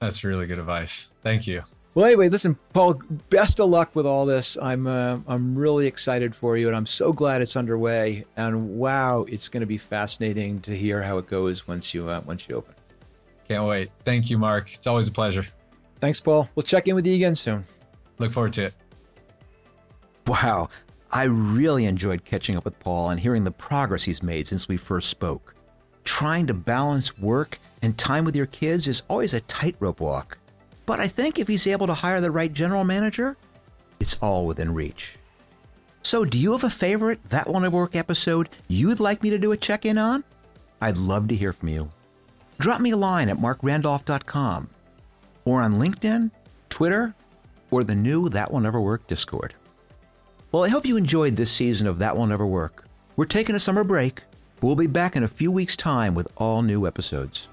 That's 0.00 0.24
really 0.24 0.46
good 0.46 0.58
advice. 0.58 1.10
Thank 1.22 1.46
you. 1.46 1.62
Well, 1.94 2.06
anyway, 2.06 2.30
listen, 2.30 2.56
Paul. 2.72 2.94
Best 3.28 3.60
of 3.60 3.68
luck 3.68 3.94
with 3.94 4.06
all 4.06 4.24
this. 4.24 4.56
I'm 4.60 4.86
uh, 4.86 5.18
I'm 5.28 5.54
really 5.54 5.86
excited 5.86 6.34
for 6.34 6.56
you, 6.56 6.68
and 6.68 6.74
I'm 6.74 6.86
so 6.86 7.12
glad 7.12 7.42
it's 7.42 7.54
underway. 7.54 8.24
And 8.34 8.78
wow, 8.78 9.26
it's 9.28 9.48
going 9.48 9.60
to 9.60 9.66
be 9.66 9.76
fascinating 9.76 10.60
to 10.60 10.74
hear 10.74 11.02
how 11.02 11.18
it 11.18 11.28
goes 11.28 11.68
once 11.68 11.92
you 11.92 12.08
uh, 12.08 12.22
once 12.24 12.48
you 12.48 12.56
open. 12.56 12.74
Can't 13.46 13.66
wait. 13.66 13.90
Thank 14.06 14.30
you, 14.30 14.38
Marc. 14.38 14.72
It's 14.72 14.86
always 14.86 15.06
a 15.06 15.12
pleasure. 15.12 15.46
Thanks, 16.02 16.18
Paul. 16.18 16.50
We'll 16.56 16.64
check 16.64 16.88
in 16.88 16.96
with 16.96 17.06
you 17.06 17.14
again 17.14 17.36
soon. 17.36 17.62
Look 18.18 18.32
forward 18.32 18.52
to 18.54 18.64
it. 18.64 18.74
Wow, 20.26 20.68
I 21.12 21.24
really 21.24 21.84
enjoyed 21.84 22.24
catching 22.24 22.56
up 22.56 22.64
with 22.64 22.80
Paul 22.80 23.10
and 23.10 23.20
hearing 23.20 23.44
the 23.44 23.52
progress 23.52 24.02
he's 24.02 24.20
made 24.20 24.48
since 24.48 24.66
we 24.66 24.76
first 24.76 25.08
spoke. 25.08 25.54
Trying 26.02 26.48
to 26.48 26.54
balance 26.54 27.16
work 27.18 27.60
and 27.82 27.96
time 27.96 28.24
with 28.24 28.34
your 28.34 28.46
kids 28.46 28.88
is 28.88 29.04
always 29.06 29.32
a 29.32 29.42
tightrope 29.42 30.00
walk. 30.00 30.38
But 30.86 30.98
I 30.98 31.06
think 31.06 31.38
if 31.38 31.46
he's 31.46 31.68
able 31.68 31.86
to 31.86 31.94
hire 31.94 32.20
the 32.20 32.32
right 32.32 32.52
general 32.52 32.82
manager, 32.82 33.36
it's 34.00 34.18
all 34.20 34.44
within 34.44 34.74
reach. 34.74 35.12
So, 36.02 36.24
do 36.24 36.36
you 36.36 36.50
have 36.50 36.64
a 36.64 36.70
favorite 36.70 37.20
That 37.28 37.48
One 37.48 37.64
at 37.64 37.70
Work 37.70 37.94
episode 37.94 38.48
you'd 38.66 38.98
like 38.98 39.22
me 39.22 39.30
to 39.30 39.38
do 39.38 39.52
a 39.52 39.56
check 39.56 39.86
in 39.86 39.98
on? 39.98 40.24
I'd 40.80 40.96
love 40.96 41.28
to 41.28 41.36
hear 41.36 41.52
from 41.52 41.68
you. 41.68 41.92
Drop 42.58 42.80
me 42.80 42.90
a 42.90 42.96
line 42.96 43.28
at 43.28 43.36
marcrandolph.com 43.38 44.68
or 45.44 45.60
on 45.60 45.74
LinkedIn, 45.74 46.30
Twitter, 46.68 47.14
or 47.70 47.84
the 47.84 47.94
new 47.94 48.28
That 48.28 48.52
Will 48.52 48.60
Never 48.60 48.80
Work 48.80 49.06
Discord. 49.06 49.54
Well, 50.50 50.64
I 50.64 50.68
hope 50.68 50.84
you 50.84 50.96
enjoyed 50.96 51.36
this 51.36 51.50
season 51.50 51.86
of 51.86 51.98
That 51.98 52.16
Will 52.16 52.26
Never 52.26 52.46
Work. 52.46 52.84
We're 53.16 53.24
taking 53.24 53.54
a 53.54 53.60
summer 53.60 53.84
break, 53.84 54.22
but 54.60 54.66
we'll 54.66 54.76
be 54.76 54.86
back 54.86 55.16
in 55.16 55.22
a 55.22 55.28
few 55.28 55.50
weeks' 55.50 55.76
time 55.76 56.14
with 56.14 56.28
all 56.36 56.62
new 56.62 56.86
episodes. 56.86 57.48